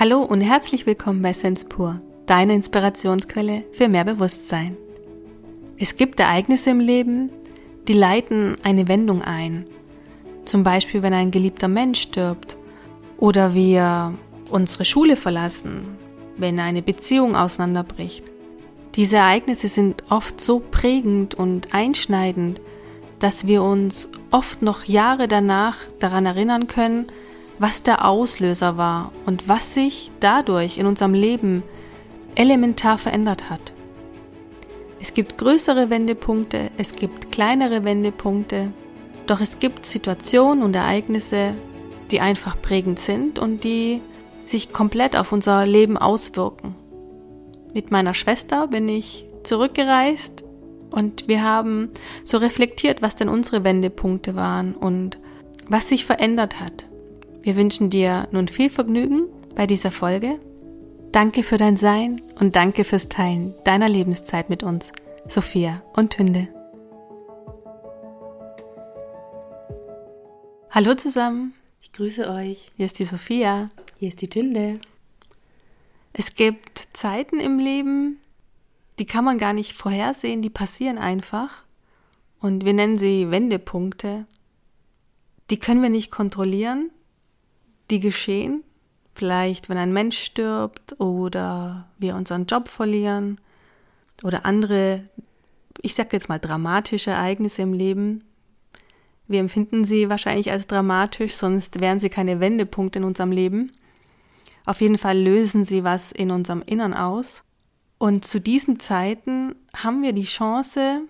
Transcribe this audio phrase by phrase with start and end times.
[0.00, 4.78] Hallo und herzlich willkommen bei Sense Pur, deine Inspirationsquelle für mehr Bewusstsein.
[5.76, 7.28] Es gibt Ereignisse im Leben,
[7.86, 9.66] die leiten eine Wendung ein.
[10.46, 12.56] Zum Beispiel, wenn ein geliebter Mensch stirbt
[13.18, 14.14] oder wir
[14.48, 15.84] unsere Schule verlassen,
[16.38, 18.24] wenn eine Beziehung auseinanderbricht.
[18.94, 22.58] Diese Ereignisse sind oft so prägend und einschneidend,
[23.18, 27.04] dass wir uns oft noch Jahre danach daran erinnern können,
[27.60, 31.62] was der Auslöser war und was sich dadurch in unserem Leben
[32.34, 33.74] elementar verändert hat.
[34.98, 38.72] Es gibt größere Wendepunkte, es gibt kleinere Wendepunkte,
[39.26, 41.54] doch es gibt Situationen und Ereignisse,
[42.10, 44.00] die einfach prägend sind und die
[44.46, 46.74] sich komplett auf unser Leben auswirken.
[47.74, 50.44] Mit meiner Schwester bin ich zurückgereist
[50.90, 51.90] und wir haben
[52.24, 55.18] so reflektiert, was denn unsere Wendepunkte waren und
[55.68, 56.89] was sich verändert hat.
[57.42, 60.38] Wir wünschen dir nun viel Vergnügen bei dieser Folge.
[61.10, 64.92] Danke für dein Sein und danke fürs Teilen deiner Lebenszeit mit uns,
[65.26, 66.48] Sophia und Tünde.
[70.70, 71.54] Hallo zusammen.
[71.80, 72.70] Ich grüße euch.
[72.76, 73.70] Hier ist die Sophia.
[73.98, 74.78] Hier ist die Tünde.
[76.12, 78.20] Es gibt Zeiten im Leben,
[78.98, 81.64] die kann man gar nicht vorhersehen, die passieren einfach.
[82.38, 84.26] Und wir nennen sie Wendepunkte.
[85.48, 86.90] Die können wir nicht kontrollieren.
[87.90, 88.62] Die geschehen.
[89.14, 93.40] Vielleicht, wenn ein Mensch stirbt oder wir unseren Job verlieren
[94.22, 95.04] oder andere,
[95.82, 98.24] ich sag jetzt mal dramatische Ereignisse im Leben.
[99.26, 103.72] Wir empfinden sie wahrscheinlich als dramatisch, sonst wären sie keine Wendepunkte in unserem Leben.
[104.64, 107.42] Auf jeden Fall lösen sie was in unserem Innern aus.
[107.98, 111.02] Und zu diesen Zeiten haben wir die Chance,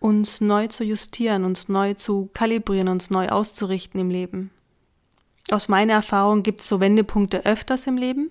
[0.00, 4.50] uns neu zu justieren, uns neu zu kalibrieren, uns neu auszurichten im Leben.
[5.50, 8.30] Aus meiner Erfahrung gibt es so Wendepunkte öfters im Leben.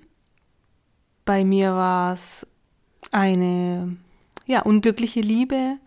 [1.25, 2.47] Bei mir war es
[3.11, 3.97] eine
[4.45, 5.77] ja, unglückliche Liebe,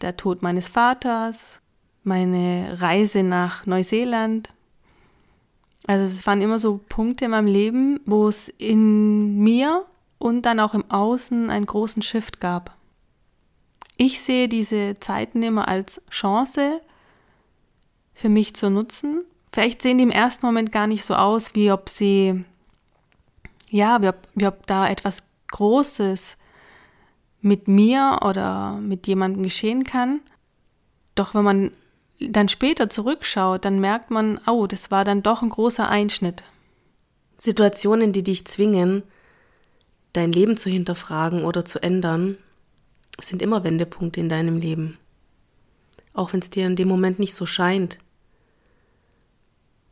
[0.00, 1.60] der Tod meines Vaters,
[2.04, 4.50] meine Reise nach Neuseeland.
[5.86, 9.84] Also es waren immer so Punkte in meinem Leben, wo es in mir
[10.18, 12.76] und dann auch im Außen einen großen Shift gab.
[13.96, 16.80] Ich sehe diese Zeiten immer als Chance
[18.14, 19.24] für mich zu nutzen.
[19.58, 22.44] Vielleicht sehen die im ersten Moment gar nicht so aus, wie ob sie,
[23.70, 26.36] ja, wie ob, wie ob da etwas Großes
[27.40, 30.20] mit mir oder mit jemandem geschehen kann.
[31.16, 31.72] Doch wenn man
[32.20, 36.44] dann später zurückschaut, dann merkt man, oh, das war dann doch ein großer Einschnitt.
[37.36, 39.02] Situationen, die dich zwingen,
[40.12, 42.38] dein Leben zu hinterfragen oder zu ändern,
[43.20, 44.98] sind immer Wendepunkte in deinem Leben.
[46.14, 47.98] Auch wenn es dir in dem Moment nicht so scheint.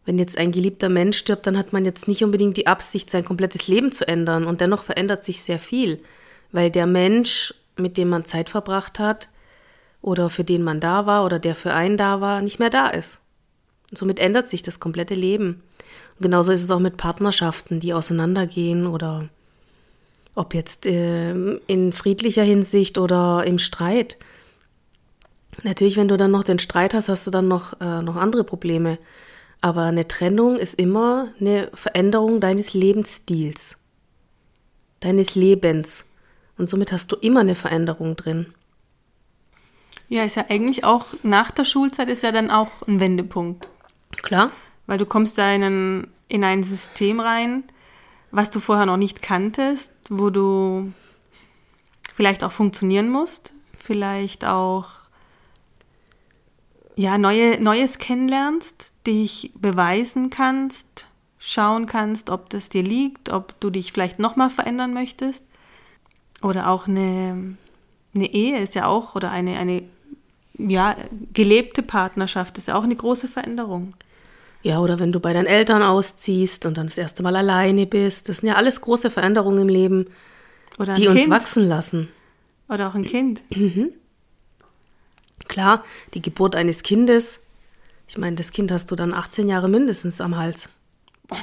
[0.07, 3.25] Wenn jetzt ein geliebter Mensch stirbt, dann hat man jetzt nicht unbedingt die Absicht, sein
[3.25, 4.45] komplettes Leben zu ändern.
[4.45, 6.01] Und dennoch verändert sich sehr viel,
[6.53, 9.29] weil der Mensch, mit dem man Zeit verbracht hat,
[10.07, 12.89] oder für den man da war oder der für einen da war, nicht mehr da
[12.89, 13.19] ist.
[13.91, 15.63] Und somit ändert sich das komplette Leben.
[16.19, 19.29] Und genauso ist es auch mit Partnerschaften, die auseinandergehen oder
[20.37, 21.33] ob jetzt äh,
[21.67, 24.17] in friedlicher Hinsicht oder im Streit.
[25.65, 28.45] Natürlich, wenn du dann noch den Streit hast, hast du dann noch, äh, noch andere
[28.45, 28.99] Probleme.
[29.67, 33.77] Aber eine Trennung ist immer eine Veränderung deines Lebensstils,
[35.01, 36.05] deines Lebens.
[36.57, 38.55] Und somit hast du immer eine Veränderung drin.
[40.09, 43.69] Ja, ist ja eigentlich auch nach der Schulzeit ist ja dann auch ein Wendepunkt.
[44.23, 44.53] Klar.
[44.87, 47.65] Weil du kommst da in ein, in ein System rein,
[48.31, 50.93] was du vorher noch nicht kanntest, wo du
[52.15, 54.91] vielleicht auch funktionieren musst, vielleicht auch
[56.97, 61.07] ja, neue, Neues kennenlernst, dich beweisen kannst,
[61.39, 65.45] schauen kannst, ob das dir liegt, ob du dich vielleicht nochmal verändern möchtest.
[66.43, 67.57] Oder auch eine,
[68.15, 69.83] eine Ehe ist ja auch, oder eine, eine
[70.59, 70.97] ja,
[71.35, 73.95] gelebte Partnerschaft ist ja auch eine große Veränderung.
[74.63, 78.29] Ja, oder wenn du bei deinen Eltern ausziehst und dann das erste Mal alleine bist.
[78.29, 80.07] Das sind ja alles große Veränderungen im Leben,
[80.79, 81.09] die kind.
[81.09, 82.09] uns wachsen lassen.
[82.69, 83.43] Oder auch ein Kind.
[83.55, 83.91] Mhm.
[85.49, 85.85] Klar,
[86.15, 87.41] die Geburt eines Kindes.
[88.09, 90.69] Ich meine, das Kind hast du dann 18 Jahre mindestens am Hals.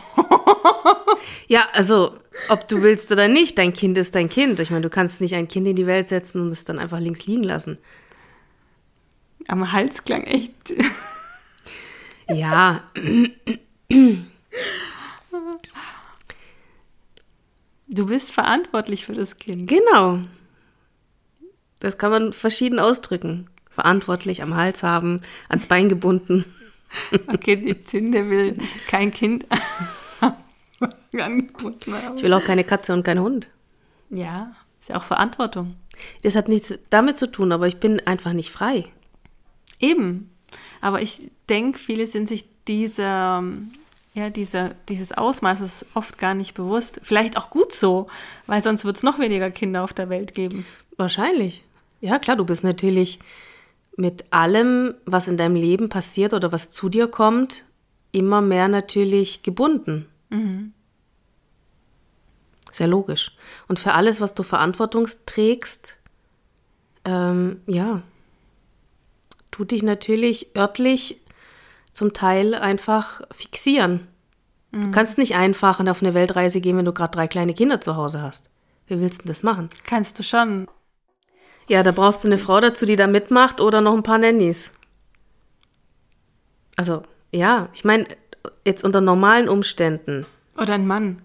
[1.48, 2.18] ja, also,
[2.50, 4.60] ob du willst oder nicht, dein Kind ist dein Kind.
[4.60, 7.00] Ich meine, du kannst nicht ein Kind in die Welt setzen und es dann einfach
[7.00, 7.78] links liegen lassen.
[9.48, 10.74] Am Hals klang echt.
[12.30, 12.84] ja.
[17.88, 19.68] Du bist verantwortlich für das Kind.
[19.68, 20.20] Genau.
[21.80, 23.50] Das kann man verschieden ausdrücken.
[23.76, 26.46] Verantwortlich am Hals haben, ans Bein gebunden.
[27.28, 29.48] Okay, die Zünde will kein Kind.
[31.22, 32.16] angebunden habe.
[32.18, 33.50] Ich will auch keine Katze und keinen Hund.
[34.10, 35.76] Ja, ist ja auch Verantwortung.
[36.24, 38.86] Das hat nichts damit zu tun, aber ich bin einfach nicht frei.
[39.80, 40.32] Eben.
[40.82, 43.44] Aber ich denke, viele sind sich dieser,
[44.14, 47.00] ja, dieser, dieses Ausmaßes oft gar nicht bewusst.
[47.04, 48.08] Vielleicht auch gut so,
[48.48, 50.66] weil sonst wird es noch weniger Kinder auf der Welt geben.
[50.98, 51.64] Wahrscheinlich.
[52.02, 53.20] Ja, klar, du bist natürlich
[53.96, 57.64] mit allem, was in deinem Leben passiert oder was zu dir kommt,
[58.12, 60.08] immer mehr natürlich gebunden.
[60.30, 60.74] Mhm.
[62.72, 63.36] Sehr logisch.
[63.68, 65.98] Und für alles, was du Verantwortung trägst,
[67.06, 68.02] ähm, ja,
[69.52, 71.20] tut dich natürlich örtlich
[71.92, 74.08] zum Teil einfach fixieren.
[74.72, 74.86] Mhm.
[74.86, 77.96] Du kannst nicht einfach auf eine Weltreise gehen, wenn du gerade drei kleine Kinder zu
[77.96, 78.50] Hause hast.
[78.88, 79.70] Wie willst du denn das machen?
[79.86, 80.68] Kannst du schon.
[81.68, 84.72] Ja, da brauchst du eine Frau dazu, die da mitmacht oder noch ein paar Nannies.
[86.76, 88.08] Also, ja, ich meine,
[88.66, 90.26] jetzt unter normalen Umständen.
[90.58, 91.22] Oder ein Mann.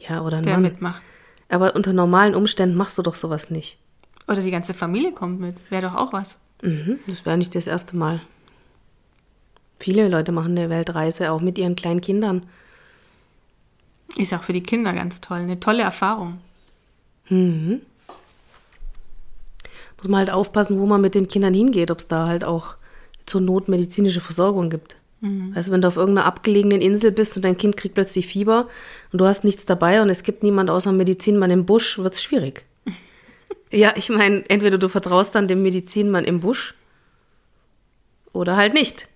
[0.00, 0.62] Ja, oder ein der Mann.
[0.62, 1.02] mitmacht.
[1.48, 3.78] Aber unter normalen Umständen machst du doch sowas nicht.
[4.28, 5.56] Oder die ganze Familie kommt mit.
[5.70, 6.36] Wäre doch auch was.
[6.62, 8.20] Mhm, das wäre nicht das erste Mal.
[9.78, 12.46] Viele Leute machen eine Weltreise auch mit ihren kleinen Kindern.
[14.16, 15.38] Ist auch für die Kinder ganz toll.
[15.38, 16.38] Eine tolle Erfahrung.
[17.28, 17.82] Mhm.
[19.98, 22.76] Muss man halt aufpassen, wo man mit den Kindern hingeht, ob es da halt auch
[23.24, 24.96] zur Not medizinische Versorgung gibt.
[25.20, 25.52] Mhm.
[25.54, 28.68] Also wenn du auf irgendeiner abgelegenen Insel bist und dein Kind kriegt plötzlich Fieber
[29.12, 32.22] und du hast nichts dabei und es gibt niemand außer Medizinmann im Busch, wird es
[32.22, 32.64] schwierig.
[33.70, 36.74] ja, ich meine, entweder du vertraust dann dem Medizinmann im Busch
[38.32, 39.08] oder halt nicht.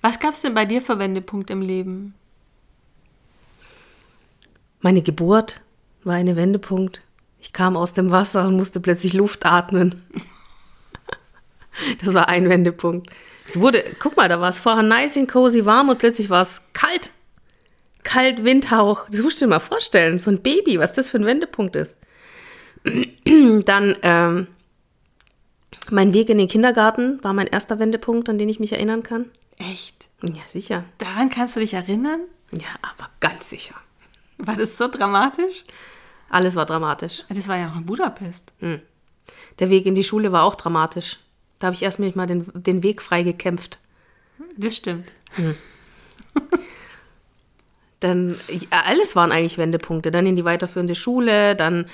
[0.00, 2.14] Was gab es denn bei dir für Wendepunkte im Leben?
[4.80, 5.60] Meine Geburt
[6.02, 7.02] war ein Wendepunkt.
[7.42, 10.00] Ich kam aus dem Wasser und musste plötzlich Luft atmen.
[12.00, 13.10] Das war ein Wendepunkt.
[13.48, 16.42] Es wurde, guck mal, da war es vorher nice und cozy warm und plötzlich war
[16.42, 17.10] es kalt.
[18.04, 19.06] Kalt, Windhauch.
[19.10, 20.18] Das musst du dir mal vorstellen.
[20.18, 21.96] So ein Baby, was das für ein Wendepunkt ist.
[22.84, 24.46] Dann, ähm,
[25.90, 29.30] mein Weg in den Kindergarten war mein erster Wendepunkt, an den ich mich erinnern kann.
[29.58, 29.96] Echt?
[30.22, 30.84] Ja, sicher.
[30.98, 32.20] Daran kannst du dich erinnern?
[32.52, 33.74] Ja, aber ganz sicher.
[34.38, 35.64] War das so dramatisch?
[36.32, 37.24] Alles war dramatisch.
[37.28, 38.42] Das war ja auch in Budapest.
[38.60, 38.80] Hm.
[39.58, 41.18] Der Weg in die Schule war auch dramatisch.
[41.58, 43.78] Da habe ich erst mal den, den Weg frei gekämpft.
[44.56, 45.06] Das stimmt.
[45.32, 45.54] Hm.
[48.00, 48.36] dann,
[48.70, 50.10] alles waren eigentlich Wendepunkte.
[50.10, 51.84] Dann in die weiterführende Schule, dann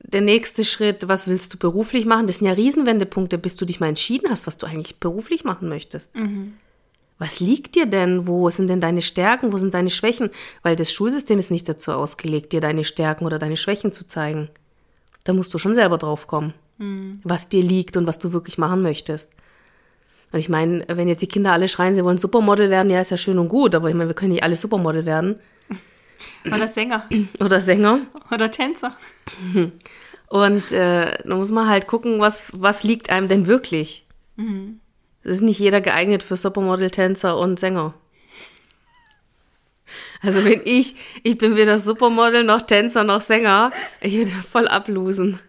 [0.00, 2.26] der nächste Schritt, was willst du beruflich machen?
[2.26, 5.68] Das sind ja Riesenwendepunkte, bis du dich mal entschieden hast, was du eigentlich beruflich machen
[5.68, 6.12] möchtest.
[6.16, 6.54] Mhm.
[7.18, 8.26] Was liegt dir denn?
[8.26, 9.52] Wo sind denn deine Stärken?
[9.52, 10.30] Wo sind deine Schwächen?
[10.62, 14.48] Weil das Schulsystem ist nicht dazu ausgelegt, dir deine Stärken oder deine Schwächen zu zeigen.
[15.24, 17.20] Da musst du schon selber drauf kommen, mhm.
[17.24, 19.32] was dir liegt und was du wirklich machen möchtest.
[20.32, 23.10] Und ich meine, wenn jetzt die Kinder alle schreien, sie wollen Supermodel werden, ja, ist
[23.10, 25.40] ja schön und gut, aber ich meine, wir können nicht alle Supermodel werden.
[26.46, 27.08] Oder Sänger.
[27.40, 28.00] Oder Sänger.
[28.30, 28.96] Oder Tänzer.
[30.28, 34.06] Und äh, da muss man halt gucken, was, was liegt einem denn wirklich.
[34.34, 34.80] Mhm.
[35.26, 37.94] Es ist nicht jeder geeignet für Supermodel, Tänzer und Sänger.
[40.22, 40.94] Also wenn ich,
[41.24, 45.40] ich bin weder Supermodel noch Tänzer noch Sänger, ich würde voll ablosen.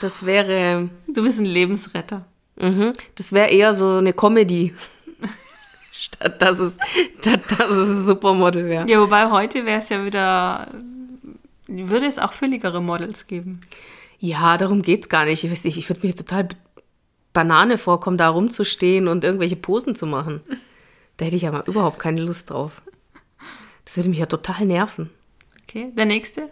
[0.00, 0.88] Das wäre.
[1.06, 2.24] Du bist ein Lebensretter.
[2.58, 4.74] Mhm, das wäre eher so eine Comedy.
[5.92, 6.78] statt dass es,
[7.20, 8.88] statt dass es ein Supermodel wäre.
[8.88, 10.64] Ja, wobei heute wäre es ja wieder,
[11.66, 13.60] würde es auch fülligere Models geben.
[14.18, 15.44] Ja, darum geht es gar nicht.
[15.44, 16.48] Ich weiß nicht, ich würde mich total
[17.36, 20.40] Banane vorkommen, da rumzustehen und irgendwelche Posen zu machen.
[21.18, 22.80] Da hätte ich ja mal überhaupt keine Lust drauf.
[23.84, 25.10] Das würde mich ja total nerven.
[25.62, 26.48] Okay, der nächste?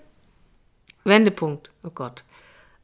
[1.05, 1.71] Wendepunkt.
[1.85, 2.23] Oh Gott.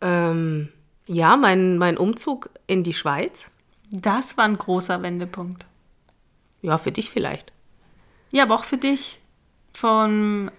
[0.01, 0.71] Ähm,
[1.09, 3.51] ja, mein, mein Umzug in die Schweiz.
[3.91, 5.67] Das war ein großer Wendepunkt.
[6.63, 7.53] Ja, für dich vielleicht.
[8.31, 9.19] Ja, aber auch für dich.
[9.75, 10.51] Von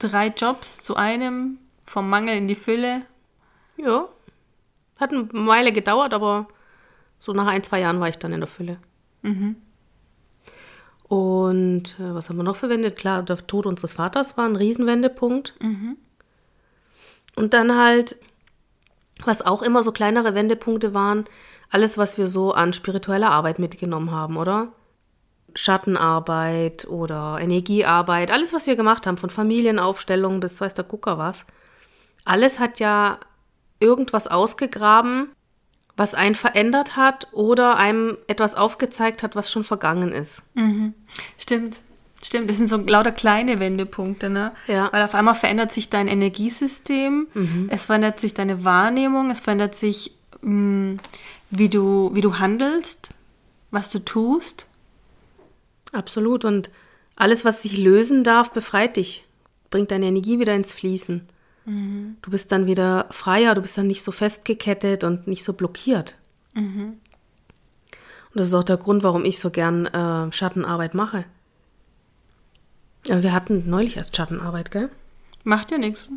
[0.00, 3.02] drei Jobs zu einem, vom Mangel in die Fülle.
[3.76, 4.08] Ja.
[4.96, 6.48] Hat eine Weile gedauert, aber
[7.18, 8.78] so nach ein, zwei Jahren war ich dann in der Fülle.
[9.22, 9.56] Mhm.
[11.08, 12.96] Und äh, was haben wir noch verwendet?
[12.96, 15.54] Klar, der Tod unseres Vaters war ein Riesenwendepunkt.
[15.60, 15.96] Mhm.
[17.34, 18.16] Und dann halt,
[19.24, 21.24] was auch immer so kleinere Wendepunkte waren,
[21.70, 24.72] alles, was wir so an spiritueller Arbeit mitgenommen haben, oder?
[25.54, 31.46] Schattenarbeit oder Energiearbeit, alles, was wir gemacht haben, von Familienaufstellung bis weiß der Gucker was.
[32.24, 33.18] Alles hat ja
[33.80, 35.30] irgendwas ausgegraben,
[35.98, 40.42] was einen verändert hat oder einem etwas aufgezeigt hat, was schon vergangen ist.
[40.54, 40.94] Mhm.
[41.36, 41.80] Stimmt.
[42.22, 44.52] Stimmt, das sind so lauter kleine Wendepunkte, ne?
[44.66, 44.88] Ja.
[44.92, 47.68] Weil auf einmal verändert sich dein Energiesystem, mhm.
[47.70, 51.00] es verändert sich deine Wahrnehmung, es verändert sich, mh, mm,
[51.50, 53.10] wie, du, wie du handelst,
[53.70, 54.66] was du tust.
[55.92, 56.44] Absolut.
[56.44, 56.70] Und
[57.14, 59.24] alles, was sich lösen darf, befreit dich,
[59.70, 61.22] bringt deine Energie wieder ins Fließen.
[61.68, 62.16] Mhm.
[62.22, 66.16] Du bist dann wieder freier, du bist dann nicht so festgekettet und nicht so blockiert.
[66.54, 66.94] Mhm.
[68.30, 71.24] Und das ist auch der Grund, warum ich so gern äh, Schattenarbeit mache.
[73.08, 74.88] Aber wir hatten neulich erst Schattenarbeit, gell?
[75.44, 76.10] Macht ja nichts.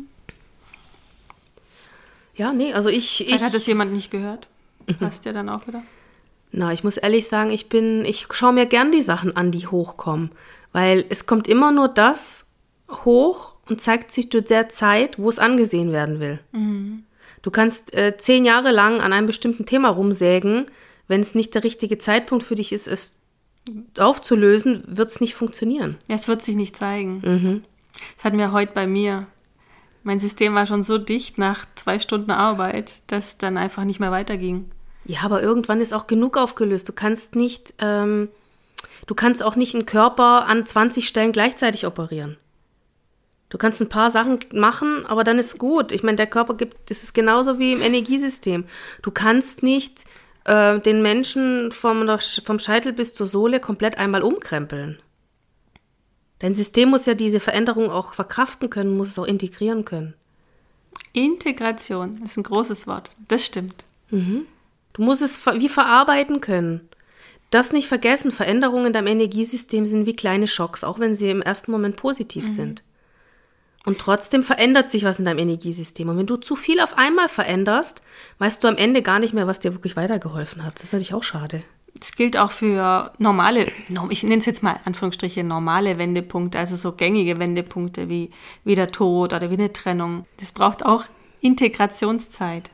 [2.34, 3.18] Ja, nee, also ich.
[3.18, 4.48] Vielleicht ich, hat es jemand nicht gehört.
[4.86, 4.96] Mhm.
[4.96, 5.82] Passt ja dann auch wieder.
[6.50, 9.66] Na, ich muss ehrlich sagen, ich bin, ich schaue mir gern die Sachen an, die
[9.66, 10.32] hochkommen.
[10.72, 12.46] Weil es kommt immer nur das
[13.04, 16.40] hoch und zeigt sich zu der Zeit, wo es angesehen werden will.
[16.52, 17.04] Mhm.
[17.42, 20.66] Du kannst äh, zehn Jahre lang an einem bestimmten Thema rumsägen.
[21.08, 23.18] Wenn es nicht der richtige Zeitpunkt für dich ist, es
[23.98, 25.98] aufzulösen, wird es nicht funktionieren.
[26.08, 27.22] Ja, es wird sich nicht zeigen.
[27.24, 27.64] Mhm.
[28.16, 29.26] Das hatten wir heute bei mir.
[30.04, 34.10] Mein System war schon so dicht nach zwei Stunden Arbeit, dass dann einfach nicht mehr
[34.10, 34.70] weiterging.
[35.04, 36.88] Ja, aber irgendwann ist auch genug aufgelöst.
[36.88, 38.28] Du kannst nicht, ähm,
[39.06, 42.36] du kannst auch nicht einen Körper an 20 Stellen gleichzeitig operieren.
[43.52, 45.92] Du kannst ein paar Sachen machen, aber dann ist gut.
[45.92, 48.64] Ich meine, der Körper gibt, das ist genauso wie im Energiesystem.
[49.02, 50.06] Du kannst nicht
[50.44, 52.08] äh, den Menschen vom,
[52.46, 54.98] vom Scheitel bis zur Sohle komplett einmal umkrempeln.
[56.38, 60.14] Dein System muss ja diese Veränderung auch verkraften können, muss es auch integrieren können.
[61.12, 63.10] Integration ist ein großes Wort.
[63.28, 63.84] Das stimmt.
[64.08, 64.46] Mhm.
[64.94, 66.88] Du musst es wie verarbeiten können.
[67.50, 71.28] Du darfst nicht vergessen, Veränderungen in deinem Energiesystem sind wie kleine Schocks, auch wenn sie
[71.28, 72.54] im ersten Moment positiv mhm.
[72.54, 72.82] sind.
[73.84, 76.08] Und trotzdem verändert sich was in deinem Energiesystem.
[76.08, 78.02] Und wenn du zu viel auf einmal veränderst,
[78.38, 80.76] weißt du am Ende gar nicht mehr, was dir wirklich weitergeholfen hat.
[80.76, 81.62] Das ist natürlich auch schade.
[81.98, 83.66] Das gilt auch für normale,
[84.10, 88.30] ich nenne es jetzt mal Anführungsstriche normale Wendepunkte, also so gängige Wendepunkte wie,
[88.64, 90.26] wie der Tod oder wie eine Trennung.
[90.38, 91.04] Das braucht auch
[91.40, 92.70] Integrationszeit.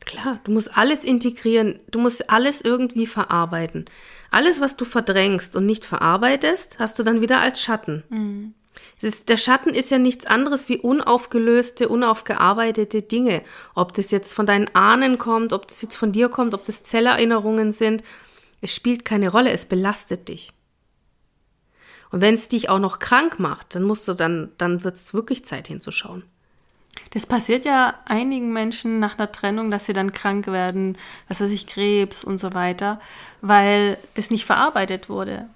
[0.00, 3.86] Klar, du musst alles integrieren, du musst alles irgendwie verarbeiten.
[4.30, 8.04] Alles, was du verdrängst und nicht verarbeitest, hast du dann wieder als Schatten.
[8.08, 8.54] Mhm.
[9.02, 13.42] Ist, der Schatten ist ja nichts anderes wie unaufgelöste, unaufgearbeitete Dinge.
[13.74, 16.82] Ob das jetzt von deinen Ahnen kommt, ob das jetzt von dir kommt, ob das
[16.82, 18.02] Zellerinnerungen sind,
[18.60, 20.52] es spielt keine Rolle, es belastet dich.
[22.10, 25.14] Und wenn es dich auch noch krank macht, dann musst du dann, dann wird es
[25.14, 26.24] wirklich Zeit hinzuschauen.
[27.12, 31.50] Das passiert ja einigen Menschen nach einer Trennung, dass sie dann krank werden, was weiß
[31.50, 33.00] ich, Krebs und so weiter,
[33.40, 35.48] weil das nicht verarbeitet wurde.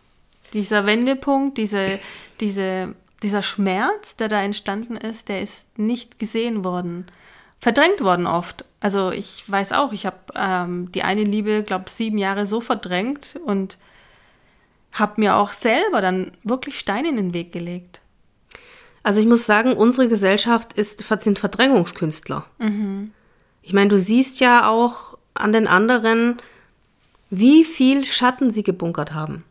[0.53, 1.99] Dieser Wendepunkt, diese,
[2.41, 2.95] diese
[3.25, 7.07] dieser Schmerz, der da entstanden ist, der ist nicht gesehen worden.
[7.59, 8.65] Verdrängt worden oft.
[8.81, 13.41] Also ich weiß auch, ich habe ähm, die eine Liebe, glaube sieben Jahre so verdrängt
[13.45, 13.79] und
[14.93, 18.03] habe mir auch selber dann wirklich Steine in den Weg gelegt.
[19.03, 22.45] Also ich muss sagen, unsere Gesellschaft ist, sind Verdrängungskünstler.
[22.59, 23.13] Mhm.
[23.63, 26.37] Ich meine, du siehst ja auch an den anderen,
[27.31, 29.45] wie viel Schatten sie gebunkert haben.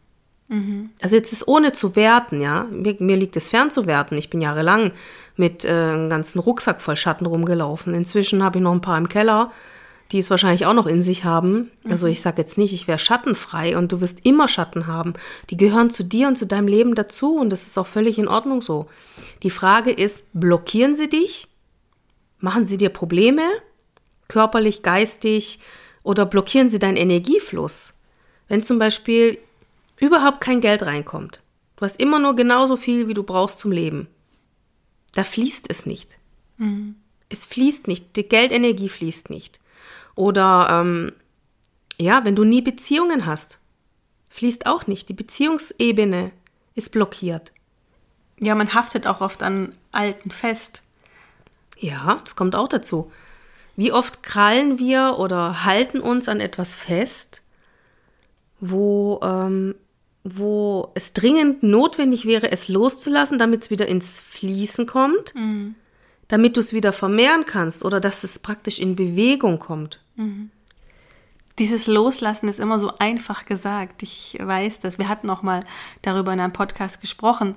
[0.54, 0.92] Mhm.
[1.02, 2.68] Also jetzt ist ohne zu werten, ja.
[2.70, 4.16] Mir, mir, liegt es fern zu werten.
[4.16, 4.92] Ich bin jahrelang
[5.36, 7.96] mit äh, einem ganzen Rucksack voll Schatten rumgelaufen.
[7.96, 9.52] Inzwischen habe ich noch ein paar im Keller,
[10.12, 11.72] die es wahrscheinlich auch noch in sich haben.
[11.84, 11.92] Mhm.
[11.92, 15.14] Also ich sage jetzt nicht, ich wäre schattenfrei und du wirst immer Schatten haben.
[15.50, 18.28] Die gehören zu dir und zu deinem Leben dazu und das ist auch völlig in
[18.28, 18.88] Ordnung so.
[19.42, 21.48] Die Frage ist, blockieren sie dich?
[22.38, 23.42] Machen sie dir Probleme?
[24.28, 25.60] Körperlich, geistig?
[26.04, 27.94] Oder blockieren sie deinen Energiefluss?
[28.48, 29.40] Wenn zum Beispiel
[30.04, 31.42] überhaupt kein Geld reinkommt.
[31.78, 34.08] Du hast immer nur genauso viel, wie du brauchst zum Leben.
[35.14, 36.18] Da fließt es nicht.
[36.58, 36.96] Mhm.
[37.30, 38.18] Es fließt nicht.
[38.18, 39.62] Die Geldenergie fließt nicht.
[40.16, 41.14] Oder ähm,
[41.98, 43.60] ja, wenn du nie Beziehungen hast,
[44.30, 45.08] fließt auch nicht.
[45.08, 46.32] Die Beziehungsebene
[46.76, 47.54] ist blockiert.
[48.40, 50.82] Ja, man haftet auch oft an Alten fest.
[51.80, 53.12] Ja, das kommt auch dazu.
[53.76, 57.42] Wie oft krallen wir oder halten uns an etwas fest,
[58.60, 59.76] wo ähm,
[60.24, 65.76] wo es dringend notwendig wäre, es loszulassen, damit es wieder ins Fließen kommt, mhm.
[66.30, 70.00] damit du es wieder vermehren kannst oder dass es praktisch in Bewegung kommt.
[70.16, 70.50] Mhm.
[71.60, 74.02] Dieses Loslassen ist immer so einfach gesagt.
[74.02, 74.98] Ich weiß das.
[74.98, 75.64] Wir hatten auch mal
[76.02, 77.56] darüber in einem Podcast gesprochen,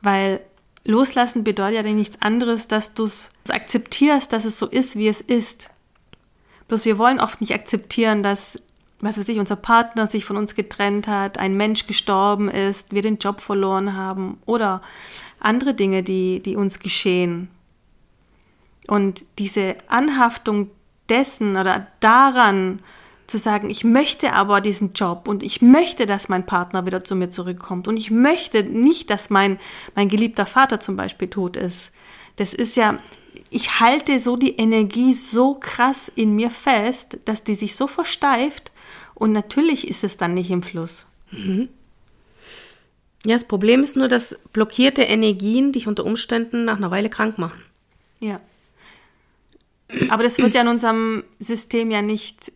[0.00, 0.40] weil
[0.84, 5.20] Loslassen bedeutet ja nichts anderes, dass du es akzeptierst, dass es so ist, wie es
[5.20, 5.70] ist.
[6.68, 8.60] Bloß wir wollen oft nicht akzeptieren, dass
[9.00, 13.02] was weiß ich, unser Partner sich von uns getrennt hat, ein Mensch gestorben ist, wir
[13.02, 14.80] den Job verloren haben oder
[15.38, 17.48] andere Dinge, die, die uns geschehen.
[18.86, 20.70] Und diese Anhaftung
[21.08, 22.80] dessen oder daran
[23.26, 27.16] zu sagen, ich möchte aber diesen Job und ich möchte, dass mein Partner wieder zu
[27.16, 29.58] mir zurückkommt und ich möchte nicht, dass mein,
[29.94, 31.90] mein geliebter Vater zum Beispiel tot ist.
[32.36, 32.98] Das ist ja,
[33.50, 38.70] ich halte so die Energie so krass in mir fest, dass die sich so versteift
[39.16, 41.06] und natürlich ist es dann nicht im Fluss.
[41.30, 41.68] Mhm.
[43.24, 47.38] Ja, das Problem ist nur, dass blockierte Energien dich unter Umständen nach einer Weile krank
[47.38, 47.60] machen.
[48.20, 48.40] Ja.
[50.10, 52.52] Aber das wird ja in unserem System ja nicht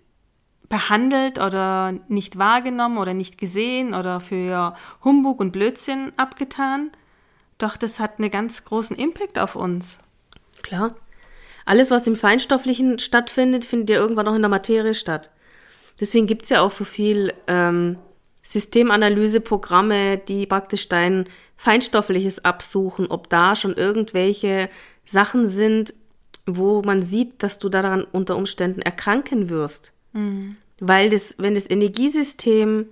[0.68, 6.90] behandelt oder nicht wahrgenommen oder nicht gesehen oder für Humbug und Blödsinn abgetan.
[7.58, 9.98] Doch das hat einen ganz großen Impact auf uns.
[10.62, 10.94] Klar.
[11.64, 15.30] Alles, was im Feinstofflichen stattfindet, findet ja irgendwann auch in der Materie statt.
[16.00, 17.98] Deswegen gibt es ja auch so viel ähm,
[18.42, 24.70] Systemanalyseprogramme, die praktisch dein Feinstoffliches absuchen, ob da schon irgendwelche
[25.04, 25.92] Sachen sind,
[26.46, 29.92] wo man sieht, dass du daran unter Umständen erkranken wirst.
[30.14, 30.56] Mhm.
[30.78, 32.86] Weil das, wenn das Energiesystem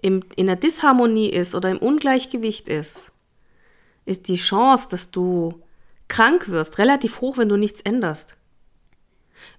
[0.00, 3.10] im, in der Disharmonie ist oder im Ungleichgewicht ist,
[4.06, 5.60] ist die Chance, dass du
[6.08, 8.36] krank wirst, relativ hoch, wenn du nichts änderst.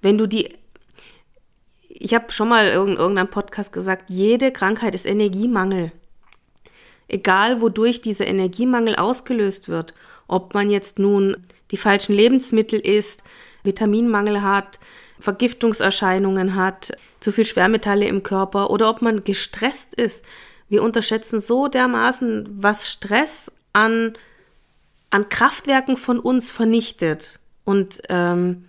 [0.02, 0.56] Wenn du die,
[2.04, 5.92] ich habe schon mal in irgendeinem Podcast gesagt, jede Krankheit ist Energiemangel.
[7.08, 9.94] Egal, wodurch dieser Energiemangel ausgelöst wird,
[10.28, 11.38] ob man jetzt nun
[11.72, 13.24] die falschen Lebensmittel isst,
[13.64, 14.80] Vitaminmangel hat,
[15.20, 20.24] Vergiftungserscheinungen hat, zu viel Schwermetalle im Körper oder ob man gestresst ist.
[20.70, 24.14] Wir unterschätzen so dermaßen, was Stress an,
[25.10, 27.40] an Kraftwerken von uns vernichtet.
[27.66, 28.66] Und ähm,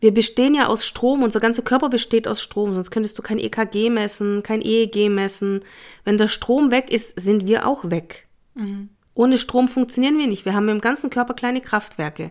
[0.00, 3.38] wir bestehen ja aus Strom, unser ganzer Körper besteht aus Strom, sonst könntest du kein
[3.38, 5.60] EKG messen, kein EEG messen.
[6.04, 8.26] Wenn der Strom weg ist, sind wir auch weg.
[8.54, 8.90] Mhm.
[9.14, 10.44] Ohne Strom funktionieren wir nicht.
[10.44, 12.30] Wir haben im ganzen Körper kleine Kraftwerke.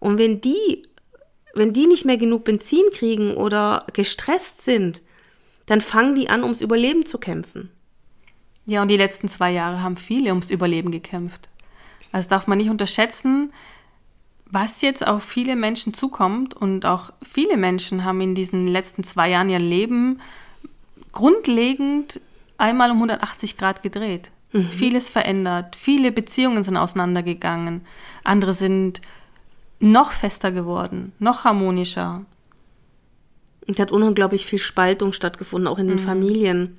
[0.00, 0.82] Und wenn die
[1.54, 5.02] wenn die nicht mehr genug Benzin kriegen oder gestresst sind,
[5.66, 7.70] dann fangen die an, ums Überleben zu kämpfen.
[8.66, 11.48] Ja, und die letzten zwei Jahre haben viele ums Überleben gekämpft.
[12.10, 13.52] Also darf man nicht unterschätzen,
[14.52, 16.54] was jetzt auf viele Menschen zukommt.
[16.54, 20.20] Und auch viele Menschen haben in diesen letzten zwei Jahren ihr Leben
[21.12, 22.20] grundlegend
[22.58, 24.30] einmal um 180 Grad gedreht.
[24.52, 24.70] Mhm.
[24.70, 27.82] Vieles verändert, viele Beziehungen sind auseinandergegangen,
[28.22, 29.00] andere sind
[29.80, 32.24] noch fester geworden, noch harmonischer.
[33.66, 36.02] Es hat unglaublich viel Spaltung stattgefunden, auch in den mhm.
[36.02, 36.76] Familien.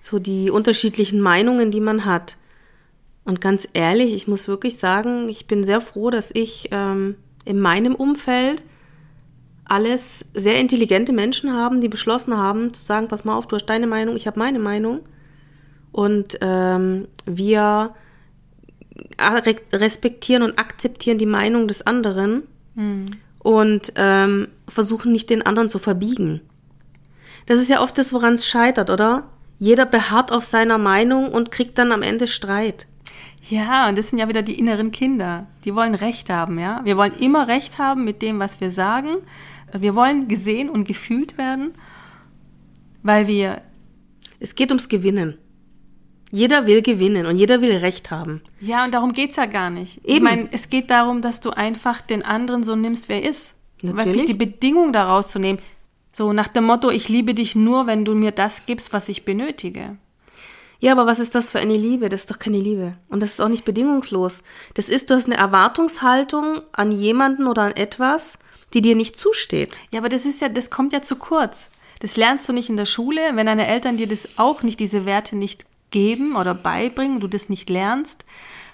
[0.00, 2.36] So die unterschiedlichen Meinungen, die man hat.
[3.26, 7.60] Und ganz ehrlich, ich muss wirklich sagen, ich bin sehr froh, dass ich ähm, in
[7.60, 8.62] meinem Umfeld
[9.64, 13.66] alles sehr intelligente Menschen haben, die beschlossen haben zu sagen, pass mal auf, du hast
[13.66, 15.00] deine Meinung, ich habe meine Meinung.
[15.90, 17.94] Und ähm, wir
[19.72, 22.44] respektieren und akzeptieren die Meinung des anderen
[22.76, 23.06] mhm.
[23.40, 26.42] und ähm, versuchen nicht den anderen zu verbiegen.
[27.46, 29.24] Das ist ja oft das, woran es scheitert, oder?
[29.58, 32.86] Jeder beharrt auf seiner Meinung und kriegt dann am Ende Streit.
[33.48, 35.46] Ja, und das sind ja wieder die inneren Kinder.
[35.64, 36.80] Die wollen Recht haben, ja.
[36.84, 39.16] Wir wollen immer Recht haben mit dem, was wir sagen.
[39.72, 41.72] Wir wollen gesehen und gefühlt werden,
[43.02, 43.62] weil wir.
[44.38, 45.38] Es geht ums Gewinnen.
[46.30, 48.42] Jeder will gewinnen und jeder will Recht haben.
[48.60, 49.98] Ja, und darum geht es ja gar nicht.
[50.04, 50.14] Eben.
[50.16, 53.54] Ich meine, es geht darum, dass du einfach den anderen so nimmst, wer er ist.
[53.82, 54.06] Natürlich.
[54.06, 55.60] Wirklich die Bedingung daraus zu nehmen.
[56.12, 59.24] So nach dem Motto, ich liebe dich nur, wenn du mir das gibst, was ich
[59.24, 59.96] benötige.
[60.78, 62.08] Ja, aber was ist das für eine Liebe?
[62.08, 62.96] Das ist doch keine Liebe.
[63.08, 64.42] Und das ist auch nicht bedingungslos.
[64.74, 68.38] Das ist, du hast eine Erwartungshaltung an jemanden oder an etwas,
[68.74, 69.80] die dir nicht zusteht.
[69.90, 71.70] Ja, aber das ist ja, das kommt ja zu kurz.
[72.00, 75.06] Das lernst du nicht in der Schule, wenn deine Eltern dir das auch nicht, diese
[75.06, 78.24] Werte nicht geben oder beibringen, du das nicht lernst,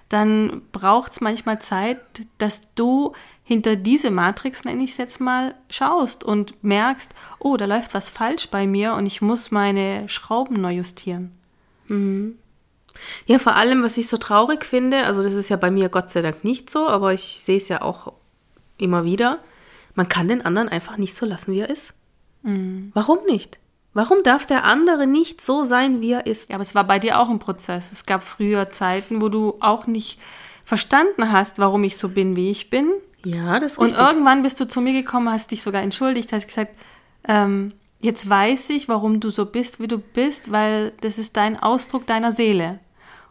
[0.08, 1.98] dann braucht es manchmal Zeit,
[2.38, 3.12] dass du
[3.44, 8.10] hinter diese Matrix, nenne ich es jetzt mal, schaust und merkst, oh, da läuft was
[8.10, 11.32] falsch bei mir und ich muss meine Schrauben neu justieren.
[11.92, 12.38] Mhm.
[13.26, 16.11] Ja, vor allem, was ich so traurig finde, also das ist ja bei mir Gott
[16.11, 18.12] sei Dank nicht so, aber ich sehe es ja auch
[18.78, 19.38] immer wieder,
[19.94, 21.94] man kann den anderen einfach nicht so lassen, wie er ist.
[22.42, 22.90] Mhm.
[22.94, 23.59] Warum nicht?
[23.94, 26.48] Warum darf der andere nicht so sein, wie er ist?
[26.48, 27.92] Ja, aber es war bei dir auch ein Prozess.
[27.92, 30.18] Es gab früher Zeiten, wo du auch nicht
[30.64, 32.90] verstanden hast, warum ich so bin, wie ich bin.
[33.24, 36.48] Ja, das ist Und irgendwann bist du zu mir gekommen, hast dich sogar entschuldigt, hast
[36.48, 36.74] gesagt,
[37.28, 41.58] ähm, jetzt weiß ich, warum du so bist, wie du bist, weil das ist dein
[41.58, 42.78] Ausdruck deiner Seele.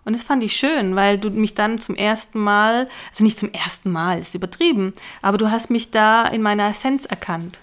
[0.03, 3.51] Und das fand ich schön, weil du mich dann zum ersten Mal, also nicht zum
[3.51, 7.59] ersten Mal, ist übertrieben, aber du hast mich da in meiner Essenz erkannt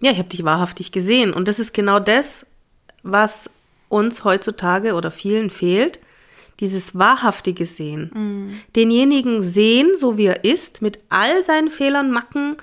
[0.00, 1.32] ja, ich habe dich wahrhaftig gesehen.
[1.32, 2.46] Und das ist genau das,
[3.02, 3.50] was
[3.88, 6.00] uns heutzutage oder vielen fehlt.
[6.60, 8.10] Dieses wahrhaftige Sehen.
[8.12, 8.60] Mhm.
[8.76, 12.56] Denjenigen sehen, so wie er ist, mit all seinen Fehlern, Macken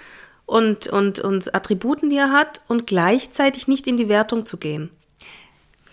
[0.48, 4.90] und, und, und Attributen, die er hat, und gleichzeitig nicht in die Wertung zu gehen.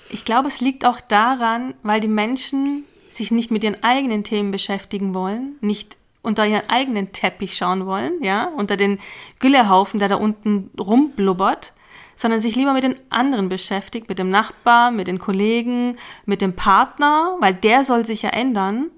[0.09, 4.53] Ich glaube, es liegt auch daran, weil die Menschen sich nicht mit ihren eigenen Themen
[4.53, 8.99] beschäftigen wollen, nicht unter ihren eigenen Teppich schauen wollen, ja, unter den
[9.41, 11.73] Güllehaufen, der da unten rumblubbert,
[12.17, 16.55] sondern sich lieber mit den anderen beschäftigt, mit dem Nachbar, mit den Kollegen, mit dem
[16.55, 18.91] Partner, weil der soll sich ja ändern,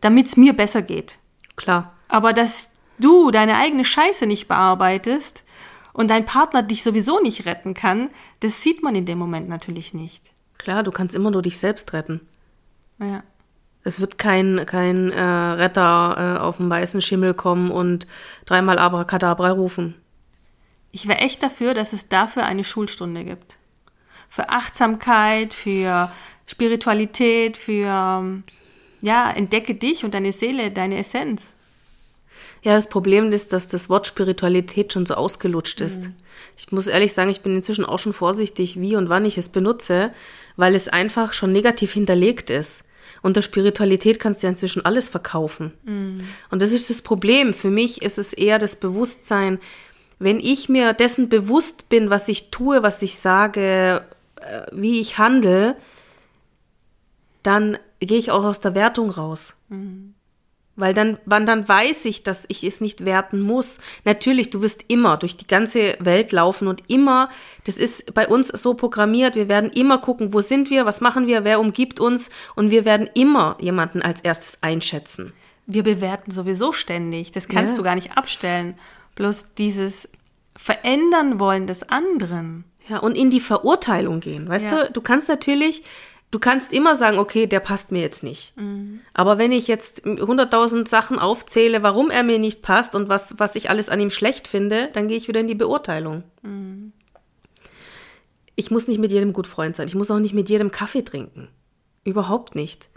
[0.00, 1.18] damit es mir besser geht.
[1.56, 1.94] Klar.
[2.08, 5.44] Aber dass du deine eigene Scheiße nicht bearbeitest
[5.92, 9.94] und dein Partner dich sowieso nicht retten kann, das sieht man in dem Moment natürlich
[9.94, 10.22] nicht.
[10.58, 12.20] Klar, du kannst immer nur dich selbst retten.
[12.98, 13.22] Ja.
[13.84, 18.06] Es wird kein, kein äh, Retter äh, auf dem weißen Schimmel kommen und
[18.44, 19.94] dreimal Abracadabra rufen.
[20.90, 23.56] Ich wäre echt dafür, dass es dafür eine Schulstunde gibt.
[24.28, 26.10] Für Achtsamkeit, für
[26.46, 28.42] Spiritualität, für,
[29.00, 31.54] ja, entdecke dich und deine Seele, deine Essenz.
[32.62, 36.02] Ja, das Problem ist, dass das Wort Spiritualität schon so ausgelutscht ist.
[36.02, 36.14] Mhm.
[36.56, 39.48] Ich muss ehrlich sagen, ich bin inzwischen auch schon vorsichtig, wie und wann ich es
[39.48, 40.12] benutze,
[40.56, 42.84] weil es einfach schon negativ hinterlegt ist.
[43.22, 45.72] Unter Spiritualität kannst du ja inzwischen alles verkaufen.
[45.84, 46.20] Mhm.
[46.50, 47.54] Und das ist das Problem.
[47.54, 49.58] Für mich ist es eher das Bewusstsein,
[50.18, 54.02] wenn ich mir dessen bewusst bin, was ich tue, was ich sage,
[54.40, 55.76] äh, wie ich handle,
[57.42, 59.54] dann gehe ich auch aus der Wertung raus.
[59.68, 60.14] Mhm.
[60.78, 63.78] Weil dann, wann dann weiß ich, dass ich es nicht werten muss.
[64.04, 67.30] Natürlich, du wirst immer durch die ganze Welt laufen und immer,
[67.64, 71.26] das ist bei uns so programmiert, wir werden immer gucken, wo sind wir, was machen
[71.26, 75.32] wir, wer umgibt uns und wir werden immer jemanden als erstes einschätzen.
[75.66, 77.78] Wir bewerten sowieso ständig, das kannst ja.
[77.78, 78.78] du gar nicht abstellen.
[79.16, 80.08] Bloß dieses
[80.56, 82.64] Verändern wollen des anderen.
[82.88, 84.48] Ja, und in die Verurteilung gehen.
[84.48, 84.84] Weißt ja.
[84.84, 85.82] du, du kannst natürlich
[86.30, 88.56] du kannst immer sagen, okay, der passt mir jetzt nicht.
[88.56, 89.00] Mhm.
[89.14, 93.54] Aber wenn ich jetzt 100.000 Sachen aufzähle, warum er mir nicht passt und was, was
[93.54, 96.24] ich alles an ihm schlecht finde, dann gehe ich wieder in die Beurteilung.
[96.42, 96.92] Mhm.
[98.56, 99.88] Ich muss nicht mit jedem gut Freund sein.
[99.88, 101.48] Ich muss auch nicht mit jedem Kaffee trinken.
[102.04, 102.88] Überhaupt nicht.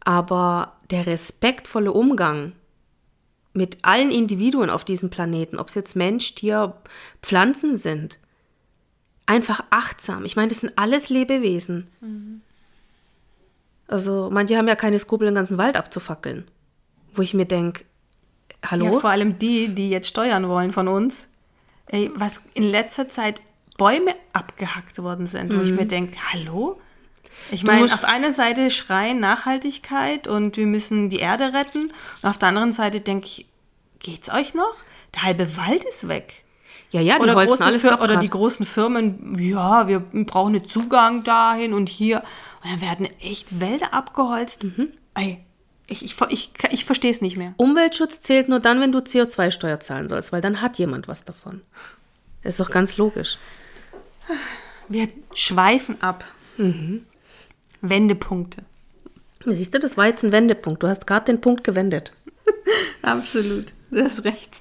[0.00, 2.52] Aber der respektvolle Umgang
[3.52, 6.74] mit allen Individuen auf diesem Planeten, ob es jetzt Mensch, Tier,
[7.22, 8.18] Pflanzen sind,
[9.32, 10.24] einfach achtsam.
[10.26, 11.88] Ich meine, das sind alles Lebewesen.
[12.00, 12.42] Mhm.
[13.88, 16.46] Also manche haben ja keine Skrupel, den ganzen Wald abzufackeln.
[17.14, 17.84] Wo ich mir denke,
[18.64, 18.84] hallo?
[18.84, 21.28] Ja, vor allem die, die jetzt steuern wollen von uns.
[21.86, 23.42] Ey, was in letzter Zeit
[23.78, 25.58] Bäume abgehackt worden sind, mhm.
[25.58, 25.88] wo ich mir mhm.
[25.88, 26.78] denke, hallo?
[27.50, 31.92] Ich meine, auf einer Seite schreien Nachhaltigkeit und wir müssen die Erde retten.
[32.22, 33.46] Und auf der anderen Seite denke ich,
[33.98, 34.76] geht's euch noch?
[35.14, 36.44] Der halbe Wald ist weg.
[36.92, 40.68] Ja, ja, die oder holzen alles Fir Oder die großen Firmen, ja, wir brauchen einen
[40.68, 42.22] Zugang dahin und hier.
[42.62, 44.64] Und dann werden echt Wälder abgeholzt.
[44.64, 44.88] Mhm.
[45.14, 45.40] Ey,
[45.86, 47.54] ich, ich, ich, ich verstehe es nicht mehr.
[47.56, 51.62] Umweltschutz zählt nur dann, wenn du CO2-Steuer zahlen sollst, weil dann hat jemand was davon.
[52.42, 53.38] Das ist doch ganz logisch.
[54.88, 56.24] Wir schweifen ab.
[56.58, 57.06] Mhm.
[57.80, 58.64] Wendepunkte.
[59.46, 60.82] Siehst du, das war jetzt ein Wendepunkt.
[60.82, 62.12] Du hast gerade den Punkt gewendet.
[63.02, 63.72] Absolut.
[63.90, 64.60] Du hast recht.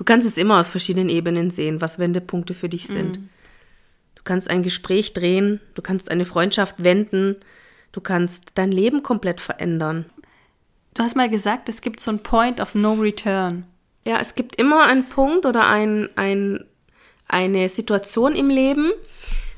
[0.00, 3.18] Du kannst es immer aus verschiedenen Ebenen sehen, was Wendepunkte für dich sind.
[3.18, 3.28] Mhm.
[4.14, 7.36] Du kannst ein Gespräch drehen, du kannst eine Freundschaft wenden,
[7.92, 10.06] du kannst dein Leben komplett verändern.
[10.94, 13.66] Du hast mal gesagt, es gibt so einen Point of No Return.
[14.06, 16.64] Ja, es gibt immer einen Punkt oder ein, ein,
[17.28, 18.92] eine Situation im Leben,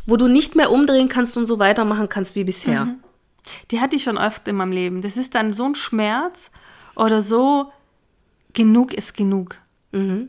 [0.06, 2.86] wo du nicht mehr umdrehen kannst und so weitermachen kannst wie bisher.
[2.86, 2.96] Mhm.
[3.70, 5.02] Die hatte ich schon oft in meinem Leben.
[5.02, 6.50] Das ist dann so ein Schmerz
[6.96, 7.70] oder so,
[8.54, 9.61] genug ist genug.
[9.92, 10.28] Mhm.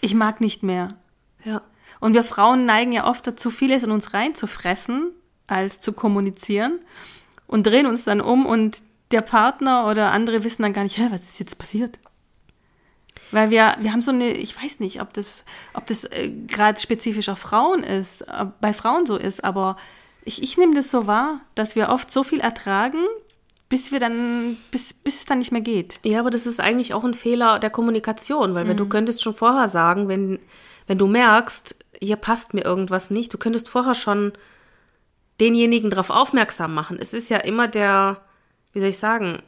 [0.00, 0.96] Ich mag nicht mehr.
[1.44, 1.62] Ja.
[2.00, 5.12] Und wir Frauen neigen ja oft dazu, vieles in uns reinzufressen,
[5.46, 6.80] als zu kommunizieren
[7.46, 11.22] und drehen uns dann um und der Partner oder andere wissen dann gar nicht, was
[11.22, 11.98] ist jetzt passiert?
[13.30, 16.78] Weil wir, wir haben so eine, ich weiß nicht, ob das, ob das äh, gerade
[16.78, 19.76] spezifisch auf Frauen ist, äh, bei Frauen so ist, aber
[20.24, 23.00] ich, ich nehme das so wahr, dass wir oft so viel ertragen,
[23.68, 26.00] bis wir dann, bis, bis es dann nicht mehr geht.
[26.04, 28.76] Ja, aber das ist eigentlich auch ein Fehler der Kommunikation, weil mhm.
[28.76, 30.38] du könntest schon vorher sagen, wenn,
[30.86, 34.32] wenn du merkst, hier passt mir irgendwas nicht, du könntest vorher schon
[35.40, 36.96] denjenigen darauf aufmerksam machen.
[37.00, 38.20] Es ist ja immer der,
[38.72, 39.42] wie soll ich sagen,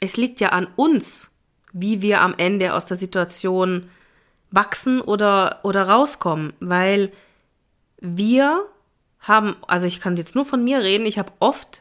[0.00, 1.32] es liegt ja an uns,
[1.72, 3.90] wie wir am Ende aus der Situation
[4.50, 7.12] wachsen oder, oder rauskommen, weil
[8.00, 8.64] wir
[9.18, 11.80] haben, also ich kann jetzt nur von mir reden, ich habe oft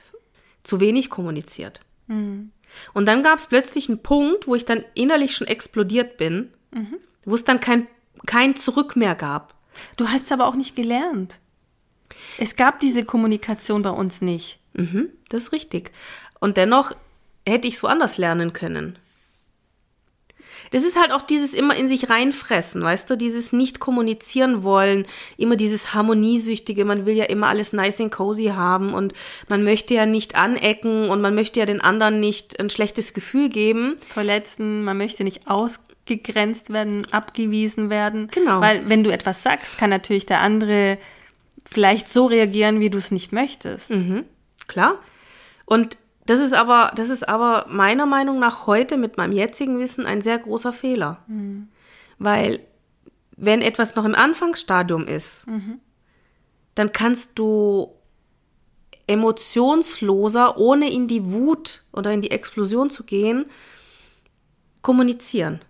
[0.63, 1.81] zu wenig kommuniziert.
[2.07, 2.51] Mhm.
[2.93, 6.97] Und dann gab es plötzlich einen Punkt, wo ich dann innerlich schon explodiert bin, mhm.
[7.25, 7.87] wo es dann kein,
[8.25, 9.53] kein Zurück mehr gab.
[9.97, 11.39] Du hast es aber auch nicht gelernt.
[12.37, 14.59] Es gab diese Kommunikation bei uns nicht.
[14.73, 15.91] Mhm, das ist richtig.
[16.39, 16.93] Und dennoch
[17.47, 18.97] hätte ich es woanders lernen können.
[20.73, 25.05] Das ist halt auch dieses immer in sich reinfressen, weißt du, dieses nicht kommunizieren wollen,
[25.37, 29.13] immer dieses harmoniesüchtige, man will ja immer alles nice and cozy haben und
[29.47, 33.49] man möchte ja nicht anecken und man möchte ja den anderen nicht ein schlechtes Gefühl
[33.49, 33.97] geben.
[34.13, 38.27] Verletzen, man möchte nicht aus abgegrenzt werden, abgewiesen werden.
[38.31, 38.59] Genau.
[38.59, 40.97] Weil wenn du etwas sagst, kann natürlich der andere
[41.71, 43.91] vielleicht so reagieren, wie du es nicht möchtest.
[43.91, 44.25] Mhm,
[44.67, 44.99] klar.
[45.65, 50.05] Und das ist aber, das ist aber meiner Meinung nach heute mit meinem jetzigen Wissen
[50.05, 51.19] ein sehr großer Fehler.
[52.17, 52.59] Weil
[53.35, 55.45] wenn etwas noch im Anfangsstadium ist,
[56.75, 57.93] dann kannst du
[59.07, 63.45] emotionsloser, ohne in die Wut oder in die Explosion zu gehen,
[64.81, 65.61] kommunizieren.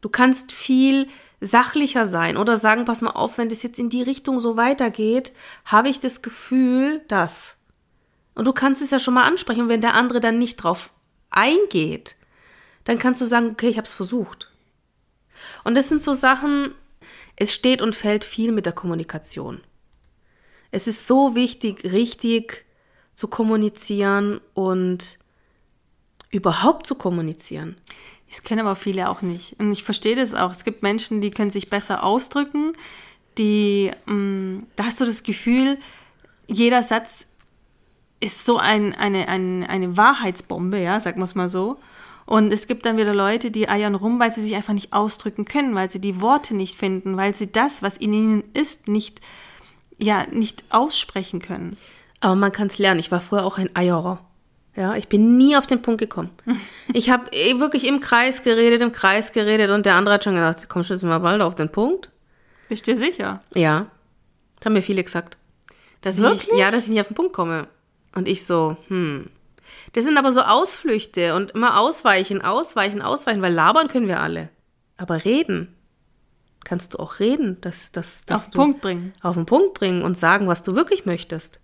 [0.00, 1.08] Du kannst viel
[1.42, 5.32] sachlicher sein oder sagen, pass mal auf, wenn das jetzt in die Richtung so weitergeht,
[5.64, 7.56] habe ich das Gefühl, dass.
[8.34, 9.62] Und du kannst es ja schon mal ansprechen.
[9.62, 10.90] Und wenn der andere dann nicht drauf
[11.30, 12.16] eingeht,
[12.84, 14.50] dann kannst du sagen, okay, ich habe es versucht.
[15.64, 16.74] Und das sind so Sachen,
[17.36, 19.60] es steht und fällt viel mit der Kommunikation.
[20.70, 22.64] Es ist so wichtig, richtig
[23.14, 25.18] zu kommunizieren und
[26.30, 27.76] überhaupt zu kommunizieren.
[28.28, 29.58] Das können aber viele auch nicht.
[29.58, 30.52] Und ich verstehe das auch.
[30.52, 32.72] Es gibt Menschen, die können sich besser ausdrücken.
[33.38, 35.78] Die, mh, da hast du das Gefühl,
[36.46, 37.26] jeder Satz
[38.20, 41.78] ist so ein, eine, eine, eine Wahrheitsbombe, ja, sagen wir es mal so.
[42.26, 45.46] Und es gibt dann wieder Leute, die eiern rum, weil sie sich einfach nicht ausdrücken
[45.46, 49.20] können, weil sie die Worte nicht finden, weil sie das, was in ihnen ist, nicht,
[49.98, 51.76] ja, nicht aussprechen können.
[52.20, 53.00] Aber man kann es lernen.
[53.00, 54.20] Ich war vorher auch ein Eierer.
[54.76, 56.30] Ja, ich bin nie auf den Punkt gekommen.
[56.92, 60.68] Ich habe wirklich im Kreis geredet, im Kreis geredet und der andere hat schon gedacht,
[60.68, 62.10] komm schon mal bald auf den Punkt.
[62.68, 63.42] Bist du dir sicher?
[63.54, 63.86] Ja,
[64.56, 65.36] das haben mir viele gesagt.
[66.00, 67.68] Dass ich nicht, ja, dass ich nicht auf den Punkt komme.
[68.14, 69.30] Und ich so, hm.
[69.92, 74.48] Das sind aber so Ausflüchte und immer ausweichen, ausweichen, ausweichen, weil labern können wir alle.
[74.96, 75.74] Aber reden
[76.64, 79.12] kannst du auch reden, dass, dass, dass Auf den Punkt bringen.
[79.22, 81.60] auf den Punkt bringen und sagen, was du wirklich möchtest.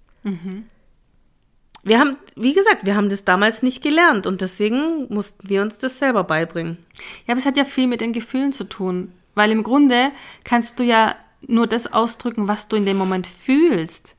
[1.84, 5.78] Wir haben, wie gesagt, wir haben das damals nicht gelernt und deswegen mussten wir uns
[5.78, 6.78] das selber beibringen.
[7.26, 9.12] Ja, aber es hat ja viel mit den Gefühlen zu tun.
[9.34, 10.10] Weil im Grunde
[10.42, 11.14] kannst du ja
[11.46, 14.16] nur das ausdrücken, was du in dem Moment fühlst.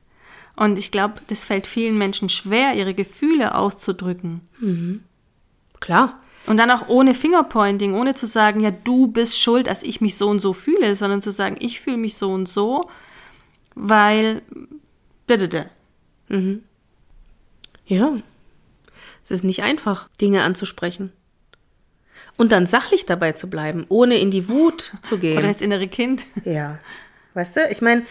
[0.58, 4.40] Und ich glaube, das fällt vielen Menschen schwer, ihre Gefühle auszudrücken.
[5.78, 6.20] Klar.
[6.46, 10.16] Und dann auch ohne Fingerpointing, ohne zu sagen, ja, du bist schuld, dass ich mich
[10.16, 12.90] so und so fühle, sondern zu sagen, ich fühle mich so und so,
[13.76, 14.42] weil.
[15.28, 15.70] Bitte.
[17.86, 18.16] Ja.
[19.22, 21.12] Es ist nicht einfach, Dinge anzusprechen.
[22.36, 25.38] Und dann sachlich dabei zu bleiben, ohne in die Wut zu gehen.
[25.38, 26.24] Oder das innere Kind.
[26.44, 26.78] Ja.
[27.34, 28.06] Weißt du, ich meine,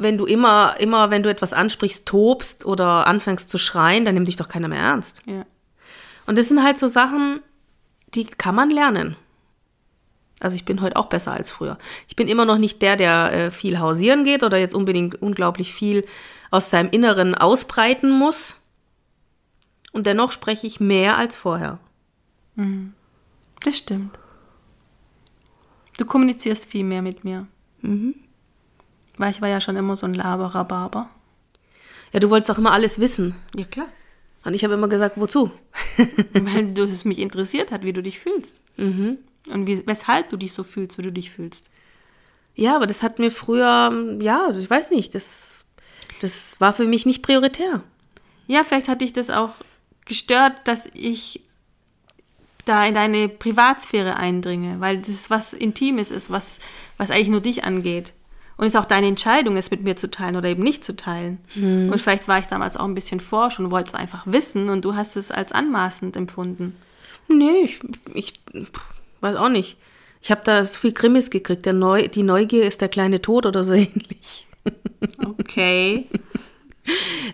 [0.00, 4.28] wenn du immer, immer, wenn du etwas ansprichst, tobst oder anfängst zu schreien, dann nimmt
[4.28, 5.22] dich doch keiner mehr ernst.
[5.26, 5.44] Ja.
[6.26, 7.40] Und das sind halt so Sachen,
[8.14, 9.16] die kann man lernen.
[10.40, 11.78] Also ich bin heute auch besser als früher.
[12.08, 15.74] Ich bin immer noch nicht der, der äh, viel hausieren geht oder jetzt unbedingt unglaublich
[15.74, 16.06] viel
[16.50, 18.56] aus seinem Inneren ausbreiten muss.
[19.92, 21.78] Und dennoch spreche ich mehr als vorher.
[23.60, 24.18] Das stimmt.
[25.98, 27.46] Du kommunizierst viel mehr mit mir.
[29.20, 31.10] Weil ich war ja schon immer so ein Laberer Barber.
[32.10, 33.34] Ja, du wolltest doch immer alles wissen.
[33.54, 33.88] Ja, klar.
[34.44, 35.50] Und ich habe immer gesagt, wozu?
[36.32, 38.62] Weil du, es mich interessiert hat, wie du dich fühlst.
[39.50, 41.66] Und wie, weshalb du dich so fühlst, wie du dich fühlst.
[42.54, 45.66] Ja, aber das hat mir früher, ja, ich weiß nicht, das,
[46.22, 47.82] das war für mich nicht prioritär.
[48.46, 49.50] Ja, vielleicht hat dich das auch
[50.06, 51.42] gestört, dass ich
[52.64, 56.58] da in deine Privatsphäre eindringe, weil das was Intimes ist, was,
[56.96, 58.14] was eigentlich nur dich angeht.
[58.60, 60.94] Und es ist auch deine Entscheidung, es mit mir zu teilen oder eben nicht zu
[60.94, 61.38] teilen.
[61.90, 64.84] Und vielleicht war ich damals auch ein bisschen forsch und wollte es einfach wissen und
[64.84, 66.76] du hast es als anmaßend empfunden.
[67.26, 67.80] Nee, ich,
[68.12, 68.34] ich
[69.22, 69.78] weiß auch nicht.
[70.20, 71.64] Ich habe da so viel Krimis gekriegt.
[71.64, 74.46] Der Neu, die Neugier ist der kleine Tod oder so ähnlich.
[75.24, 76.06] Okay.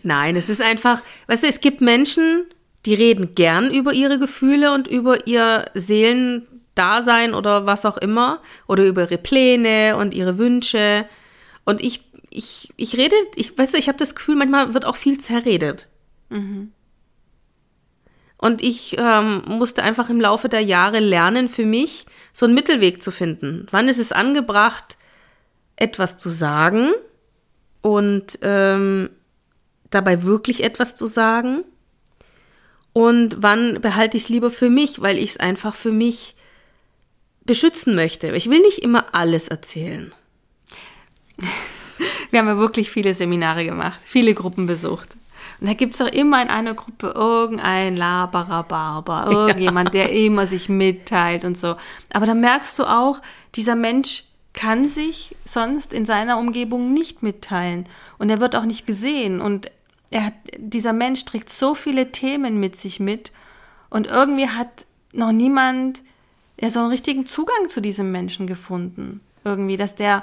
[0.05, 2.45] Nein, es ist einfach, weißt du, es gibt Menschen,
[2.85, 5.65] die reden gern über ihre Gefühle und über ihr
[6.77, 11.07] Seelendasein oder was auch immer oder über ihre Pläne und ihre Wünsche.
[11.65, 14.97] Und ich, ich, ich rede, ich, weißt du, ich habe das Gefühl, manchmal wird auch
[14.97, 15.89] viel zerredet.
[18.39, 23.03] Und ich ähm, musste einfach im Laufe der Jahre lernen, für mich so einen Mittelweg
[23.03, 23.67] zu finden.
[23.71, 24.99] Wann ist es angebracht,
[25.77, 26.91] etwas zu sagen
[27.81, 29.11] und ähm,
[29.91, 31.65] dabei wirklich etwas zu sagen?
[32.93, 36.36] Und wann behalte ich es lieber für mich, weil ich es einfach für mich
[37.47, 38.35] beschützen möchte?
[38.35, 40.13] Ich will nicht immer alles erzählen.
[42.31, 45.17] Wir haben ja wirklich viele Seminare gemacht, viele Gruppen besucht.
[45.61, 50.47] Und da gibt es doch immer in einer Gruppe irgendein Laberer Barber, irgendjemand, der immer
[50.47, 51.77] sich mitteilt und so.
[52.13, 53.23] Aber da merkst du auch,
[53.55, 57.85] dieser Mensch kann sich sonst in seiner Umgebung nicht mitteilen.
[58.19, 59.41] Und er wird auch nicht gesehen.
[59.41, 59.71] Und
[60.11, 63.33] er hat, dieser Mensch trägt so viele Themen mit sich mit.
[63.91, 66.03] Und irgendwie hat noch niemand
[66.61, 69.21] ja so einen richtigen Zugang zu diesem Menschen gefunden.
[69.45, 70.23] Irgendwie, dass der,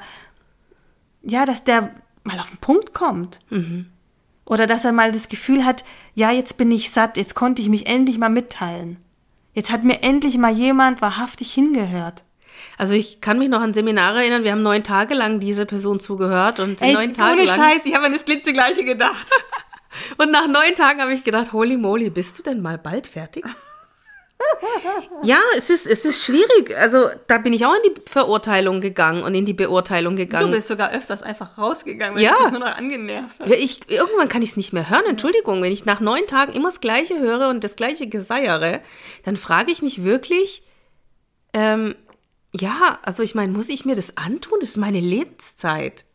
[1.22, 1.94] ja, dass der
[2.24, 3.40] mal auf den Punkt kommt.
[4.46, 5.84] Oder dass er mal das Gefühl hat,
[6.16, 8.98] ja, jetzt bin ich satt, jetzt konnte ich mich endlich mal mitteilen.
[9.54, 12.24] Jetzt hat mir endlich mal jemand wahrhaftig hingehört.
[12.78, 16.00] Also ich kann mich noch an Seminare erinnern, wir haben neun Tage lang diese Person
[16.00, 17.56] zugehört und Ey, neun Tage ohne lang.
[17.56, 19.28] Scheiß, ich habe an das Glitzegleiche gedacht.
[20.18, 23.46] Und nach neun Tagen habe ich gedacht, holy moly, bist du denn mal bald fertig?
[25.24, 26.76] ja, es ist, es ist schwierig.
[26.78, 30.52] Also da bin ich auch in die Verurteilung gegangen und in die Beurteilung Du gegangen.
[30.52, 32.34] bist sogar öfters einfach rausgegangen, weil Ja.
[32.34, 33.48] dich das nur noch angenervt hat.
[33.50, 35.06] Ja, ich, irgendwann kann ich es nicht mehr hören.
[35.08, 38.82] Entschuldigung, wenn ich nach neun Tagen immer das Gleiche höre und das Gleiche geseiere,
[39.24, 40.64] dann frage ich mich wirklich,
[41.54, 41.96] ähm,
[42.56, 44.60] ja, also ich meine, muss ich mir das antun?
[44.60, 46.06] Das ist meine Lebenszeit.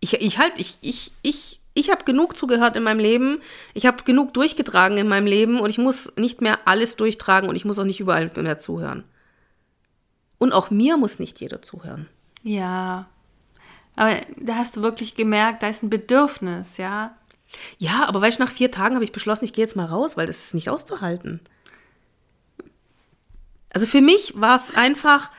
[0.00, 3.40] Ich, ich halt, ich, ich, ich, ich habe genug zugehört in meinem Leben.
[3.74, 7.56] Ich habe genug durchgetragen in meinem Leben und ich muss nicht mehr alles durchtragen und
[7.56, 9.04] ich muss auch nicht überall mehr zuhören.
[10.38, 12.08] Und auch mir muss nicht jeder zuhören.
[12.42, 13.08] Ja.
[13.94, 17.14] Aber da hast du wirklich gemerkt, da ist ein Bedürfnis, ja.
[17.78, 20.16] Ja, aber weißt du, nach vier Tagen habe ich beschlossen, ich gehe jetzt mal raus,
[20.16, 21.40] weil das ist nicht auszuhalten.
[23.72, 25.30] Also für mich war es einfach,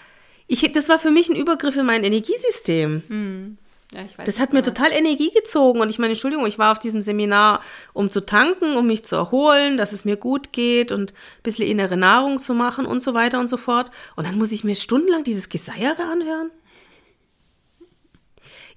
[0.47, 3.57] ich, das war für mich ein Übergriff in mein Energiesystem.
[3.93, 4.25] Ja, ich weiß.
[4.25, 5.81] Das hat mir total Energie gezogen.
[5.81, 7.61] Und ich meine, Entschuldigung, ich war auf diesem Seminar,
[7.93, 11.67] um zu tanken, um mich zu erholen, dass es mir gut geht und ein bisschen
[11.67, 13.91] innere Nahrung zu machen und so weiter und so fort.
[14.15, 16.51] Und dann muss ich mir stundenlang dieses Geseiere anhören.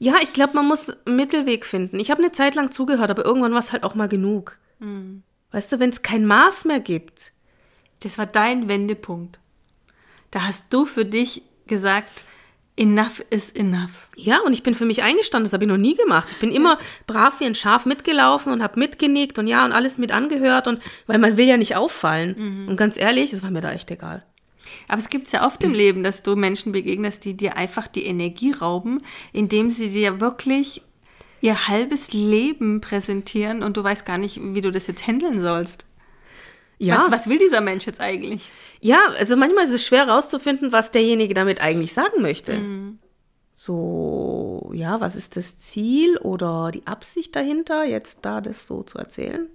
[0.01, 2.01] Ja, ich glaube, man muss einen Mittelweg finden.
[2.01, 4.59] Ich habe eine Zeit lang zugehört, aber irgendwann war es halt auch mal genug.
[5.53, 7.31] Weißt du, wenn es kein Maß mehr gibt.
[8.01, 9.39] Das war dein Wendepunkt.
[10.33, 12.25] Da hast du für dich gesagt,
[12.77, 14.09] enough is enough.
[14.17, 16.29] Ja, und ich bin für mich eingestanden, das habe ich noch nie gemacht.
[16.33, 19.99] Ich bin immer brav wie ein Schaf mitgelaufen und habe mitgenickt und ja und alles
[19.99, 22.67] mit angehört und weil man will ja nicht auffallen.
[22.69, 24.25] Und ganz ehrlich, es war mir da echt egal.
[24.89, 28.07] Aber es gibt ja oft im Leben, dass du Menschen begegnest, die dir einfach die
[28.07, 30.83] Energie rauben, indem sie dir wirklich
[31.41, 35.85] ihr halbes Leben präsentieren und du weißt gar nicht, wie du das jetzt handeln sollst.
[36.79, 38.51] Ja, Was, was will dieser Mensch jetzt eigentlich?
[38.81, 42.61] ja, also manchmal ist es schwer rauszufinden, was derjenige damit eigentlich sagen möchte.
[43.53, 48.99] So, ja, was ist das Ziel oder die Absicht dahinter, jetzt da das so zu
[48.99, 49.47] erzählen?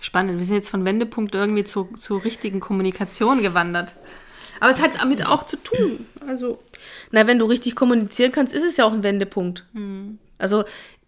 [0.00, 0.38] Spannend.
[0.38, 3.94] Wir sind jetzt von Wendepunkt irgendwie zu, zur richtigen Kommunikation gewandert.
[4.60, 6.06] Aber es hat damit auch zu tun.
[6.26, 6.58] Also,
[7.12, 9.64] Na, wenn du richtig kommunizieren kannst, ist es ja auch ein Wendepunkt.
[10.38, 10.64] Also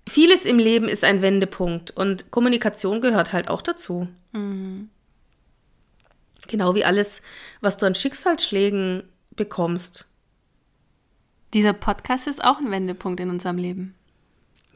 [0.08, 4.08] vieles im Leben ist ein Wendepunkt und Kommunikation gehört halt auch dazu.
[6.48, 7.22] Genau wie alles,
[7.60, 9.02] was du an Schicksalsschlägen
[9.36, 10.06] bekommst.
[11.54, 13.94] dieser Podcast ist auch ein Wendepunkt in unserem Leben.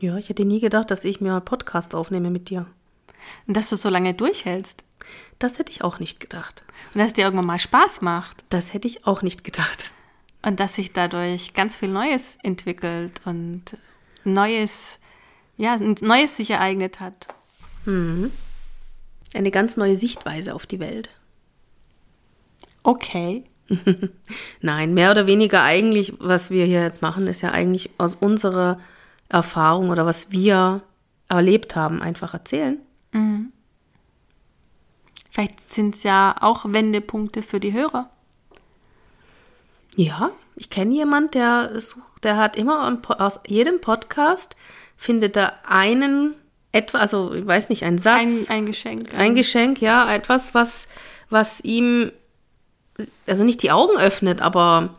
[0.00, 2.66] Ja, ich hätte nie gedacht, dass ich mir einen Podcast aufnehme mit dir.
[3.46, 4.82] Und dass du so lange durchhältst.
[5.38, 6.64] Das hätte ich auch nicht gedacht.
[6.92, 8.44] Und dass es dir irgendwann mal Spaß macht.
[8.48, 9.92] Das hätte ich auch nicht gedacht.
[10.42, 13.62] Und dass sich dadurch ganz viel Neues entwickelt und
[14.24, 14.98] Neues,
[15.56, 17.28] ja, ein Neues sich ereignet hat.
[19.34, 21.10] Eine ganz neue Sichtweise auf die Welt.
[22.82, 23.44] Okay.
[24.60, 28.80] Nein, mehr oder weniger eigentlich, was wir hier jetzt machen, ist ja eigentlich aus unserer
[29.28, 30.82] Erfahrung oder was wir
[31.28, 32.78] erlebt haben, einfach erzählen.
[35.30, 38.10] Vielleicht sind es ja auch Wendepunkte für die Hörer.
[39.96, 44.56] Ja, ich kenne jemand, der sucht, der hat immer aus jedem Podcast
[45.02, 46.34] findet er einen
[46.70, 49.12] etwa, also ich weiß nicht, einen Satz, Ein, ein Geschenk.
[49.14, 50.86] ein Geschenk, ja, etwas, was,
[51.28, 52.12] was ihm,
[53.26, 54.94] also nicht die Augen öffnet, aber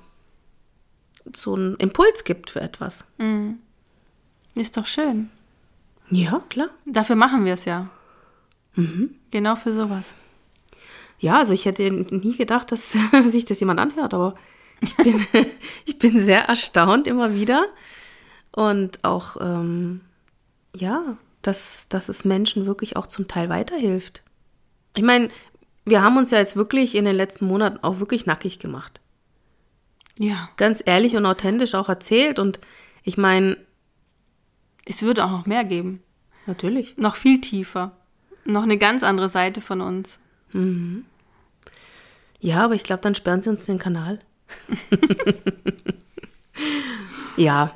[1.34, 3.06] so einen Impuls gibt für etwas.
[4.56, 5.30] Ist doch schön.
[6.10, 6.68] Ja, klar.
[6.86, 7.88] Dafür machen wir es ja.
[9.32, 10.04] Genau für sowas.
[11.20, 14.36] Ja, also ich hätte nie gedacht, dass sich das jemand anhört, aber
[14.82, 15.26] ich bin,
[15.86, 17.66] ich bin sehr erstaunt immer wieder.
[18.54, 20.02] Und auch, ähm,
[20.76, 24.24] ja, dass, dass es Menschen wirklich auch zum Teil weiterhilft.
[24.96, 25.30] Ich meine,
[25.86, 29.02] wir haben uns ja jetzt wirklich in den letzten Monaten auch wirklich nackig gemacht.
[30.18, 30.50] Ja.
[30.56, 32.40] Ganz ehrlich und authentisch auch erzählt.
[32.40, 32.60] Und
[33.04, 33.58] ich meine,
[34.86, 36.02] Es würde auch noch mehr geben.
[36.46, 36.96] natürlich.
[36.98, 37.98] Noch viel tiefer.
[38.46, 40.20] Noch eine ganz andere Seite von uns.
[42.40, 44.20] Ja, aber ich glaube, dann sperren sie uns den Kanal.
[47.38, 47.76] ja.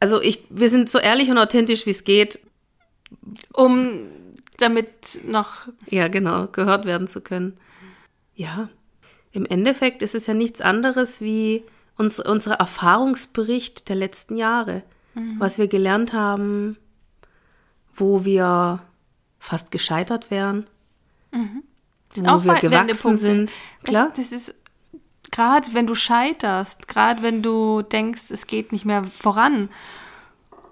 [0.00, 2.40] Also ich, wir sind so ehrlich und authentisch, wie es geht.
[3.52, 4.08] Um
[4.56, 5.68] damit noch.
[5.88, 7.58] Ja, genau, gehört werden zu können.
[8.34, 8.68] Ja.
[9.32, 11.62] Im Endeffekt ist es ja nichts anderes wie
[11.96, 14.82] uns, unser Erfahrungsbericht der letzten Jahre.
[15.38, 16.76] Was wir gelernt haben,
[17.94, 18.82] wo wir
[19.38, 20.66] fast gescheitert wären.
[22.14, 23.52] wo auch wir gewachsen sind.
[23.82, 24.12] Klar.
[24.16, 24.54] Das, das ist
[25.30, 29.68] gerade, wenn du scheiterst, gerade wenn du denkst, es geht nicht mehr voran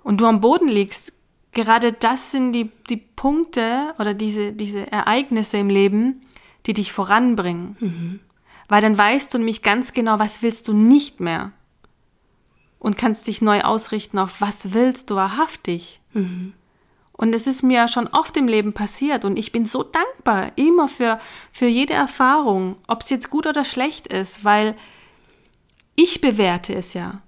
[0.03, 1.13] und du am Boden liegst,
[1.53, 6.23] gerade das sind die, die Punkte oder diese, diese Ereignisse im Leben,
[6.67, 7.77] die dich voranbringen.
[7.81, 8.21] Mhm.
[8.69, 11.53] Weil dann weißt du nämlich ganz genau, was willst du nicht mehr.
[12.79, 16.01] Und kannst dich neu ausrichten auf, was willst du wahrhaftig.
[16.13, 16.53] Mhm.
[17.19, 20.87] Und es ist mir schon oft im Leben passiert und ich bin so dankbar immer
[20.87, 24.77] für, für jede Erfahrung, ob es jetzt gut oder schlecht ist, weil
[25.97, 27.21] ich bewerte es ja,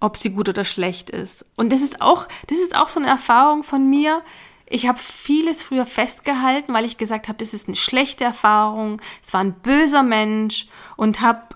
[0.00, 1.44] ob sie gut oder schlecht ist.
[1.54, 4.22] Und das ist auch, das ist auch so eine Erfahrung von mir.
[4.66, 9.32] Ich habe vieles früher festgehalten, weil ich gesagt habe, das ist eine schlechte Erfahrung, es
[9.32, 10.66] war ein böser Mensch
[10.96, 11.54] und habe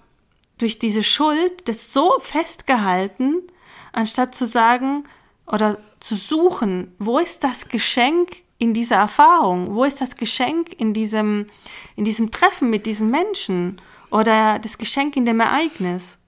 [0.58, 3.42] durch diese Schuld das so festgehalten,
[3.92, 5.02] anstatt zu sagen
[5.46, 9.74] oder zu suchen, wo ist das Geschenk in dieser Erfahrung?
[9.74, 11.46] Wo ist das Geschenk in diesem,
[11.94, 13.80] in diesem Treffen mit diesen Menschen?
[14.10, 16.18] Oder das Geschenk in dem Ereignis?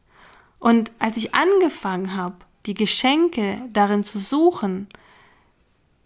[0.58, 4.88] Und als ich angefangen habe, die Geschenke darin zu suchen,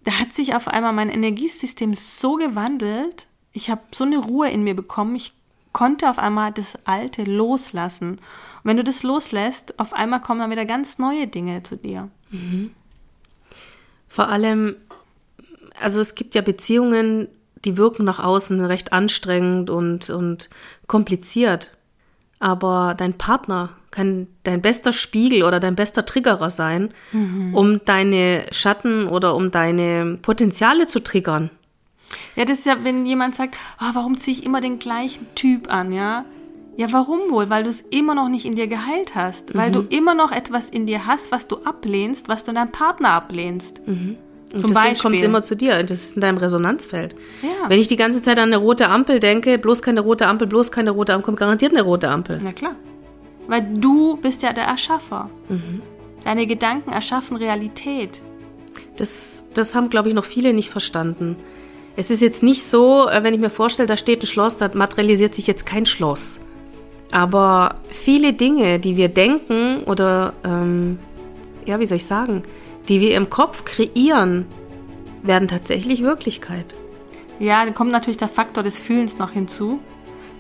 [0.04, 4.62] da hat sich auf einmal mein Energiesystem so gewandelt, ich habe so eine Ruhe in
[4.62, 5.32] mir bekommen, ich
[5.72, 8.12] konnte auf einmal das Alte loslassen.
[8.12, 8.20] Und
[8.64, 12.10] wenn du das loslässt, auf einmal kommen dann wieder ganz neue Dinge zu dir.
[12.30, 12.72] Mhm.
[14.12, 14.76] Vor allem,
[15.80, 17.28] also es gibt ja Beziehungen,
[17.64, 20.50] die wirken nach außen recht anstrengend und, und
[20.86, 21.70] kompliziert.
[22.38, 27.54] Aber dein Partner kann dein bester Spiegel oder dein bester Triggerer sein, mhm.
[27.54, 31.48] um deine Schatten oder um deine Potenziale zu triggern.
[32.36, 35.72] Ja, das ist ja, wenn jemand sagt, oh, warum ziehe ich immer den gleichen Typ
[35.72, 36.26] an, ja?
[36.76, 37.50] Ja, warum wohl?
[37.50, 39.54] Weil du es immer noch nicht in dir geheilt hast.
[39.54, 39.58] Mhm.
[39.58, 42.72] Weil du immer noch etwas in dir hast, was du ablehnst, was du in deinem
[42.72, 43.86] Partner ablehnst.
[43.86, 44.16] Mhm.
[44.52, 45.82] Und Zum deswegen kommt es immer zu dir.
[45.82, 47.14] Das ist in deinem Resonanzfeld.
[47.42, 47.68] Ja.
[47.68, 50.70] Wenn ich die ganze Zeit an eine rote Ampel denke, bloß keine rote Ampel, bloß
[50.70, 52.40] keine rote Ampel, kommt garantiert eine rote Ampel.
[52.42, 52.76] Na klar.
[53.48, 55.30] Weil du bist ja der Erschaffer.
[55.48, 55.82] Mhm.
[56.24, 58.22] Deine Gedanken erschaffen Realität.
[58.96, 61.36] Das, das haben, glaube ich, noch viele nicht verstanden.
[61.96, 64.70] Es ist jetzt nicht so, äh, wenn ich mir vorstelle, da steht ein Schloss, da
[64.72, 66.40] materialisiert sich jetzt kein Schloss.
[67.12, 70.98] Aber viele Dinge, die wir denken oder, ähm,
[71.66, 72.42] ja, wie soll ich sagen,
[72.88, 74.46] die wir im Kopf kreieren,
[75.22, 76.74] werden tatsächlich Wirklichkeit.
[77.38, 79.78] Ja, dann kommt natürlich der Faktor des Fühlens noch hinzu.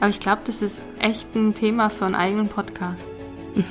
[0.00, 3.06] Aber ich glaube, das ist echt ein Thema für einen eigenen Podcast.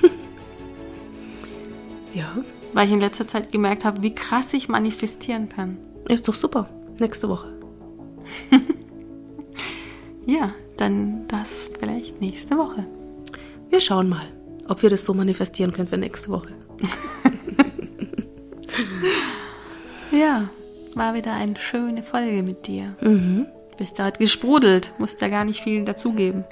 [2.14, 2.32] ja.
[2.74, 5.78] Weil ich in letzter Zeit gemerkt habe, wie krass ich manifestieren kann.
[6.08, 6.70] Ist doch super.
[6.99, 7.54] Nächste Woche.
[10.26, 10.52] ja,
[10.82, 12.86] dann das vielleicht nächste Woche.
[13.70, 14.26] Wir schauen mal,
[14.68, 16.50] ob wir das so manifestieren können für nächste Woche.
[20.12, 20.50] ja,
[20.96, 22.96] war wieder eine schöne Folge mit dir.
[23.00, 23.46] Mhm.
[23.78, 26.46] Bist da halt gesprudelt, musst da gar nicht viel dazugeben.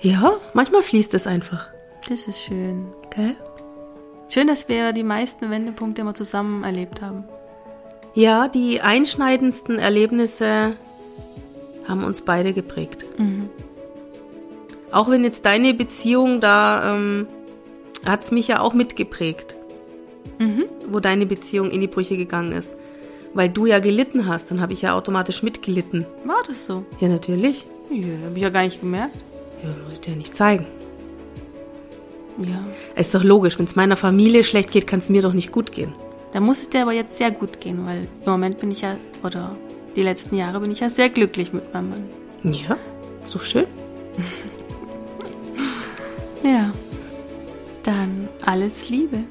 [0.00, 1.68] Ja, manchmal fließt es einfach.
[2.08, 2.86] Das ist schön.
[3.14, 3.36] Gell?
[4.28, 7.24] Schön, dass wir die meisten Wendepunkte immer zusammen erlebt haben.
[8.14, 10.76] Ja, die einschneidendsten Erlebnisse
[11.86, 13.06] haben uns beide geprägt.
[13.18, 13.48] Mhm.
[14.90, 17.26] Auch wenn jetzt deine Beziehung da, ähm,
[18.06, 19.56] hat es mich ja auch mitgeprägt,
[20.38, 20.66] mhm.
[20.88, 22.74] wo deine Beziehung in die Brüche gegangen ist.
[23.32, 26.06] Weil du ja gelitten hast, dann habe ich ja automatisch mitgelitten.
[26.24, 26.84] War das so?
[27.00, 27.66] Ja, natürlich.
[27.90, 29.16] Ja, habe ich ja gar nicht gemerkt.
[29.62, 30.66] Ja, muss ich dir ja nicht zeigen.
[32.38, 32.64] Ja.
[32.94, 35.52] Es ist doch logisch, wenn es meiner Familie schlecht geht, kann es mir doch nicht
[35.52, 35.92] gut gehen.
[36.32, 38.96] Da muss es dir aber jetzt sehr gut gehen, weil im Moment bin ich ja,
[39.22, 39.56] oder
[39.96, 42.04] die letzten Jahre bin ich ja sehr glücklich mit meinem Mann.
[42.42, 42.76] Ja,
[43.32, 43.66] doch schön.
[46.42, 46.72] ja.
[47.82, 49.24] Dann alles Liebe.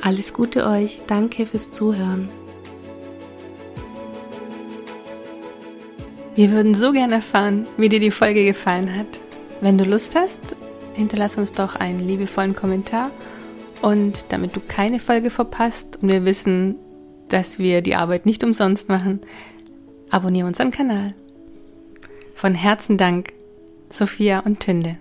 [0.00, 1.00] Alles Gute euch.
[1.06, 2.28] Danke fürs Zuhören.
[6.34, 9.20] Wir würden so gerne erfahren, wie dir die Folge gefallen hat.
[9.60, 10.56] Wenn du Lust hast,
[10.94, 13.10] hinterlass uns doch einen liebevollen Kommentar
[13.82, 16.76] und damit du keine Folge verpasst und wir wissen,
[17.28, 19.20] dass wir die Arbeit nicht umsonst machen,
[20.12, 21.14] abonniere unseren Kanal.
[22.34, 23.32] Von Herzen Dank,
[23.90, 24.98] Sophia und Tünde.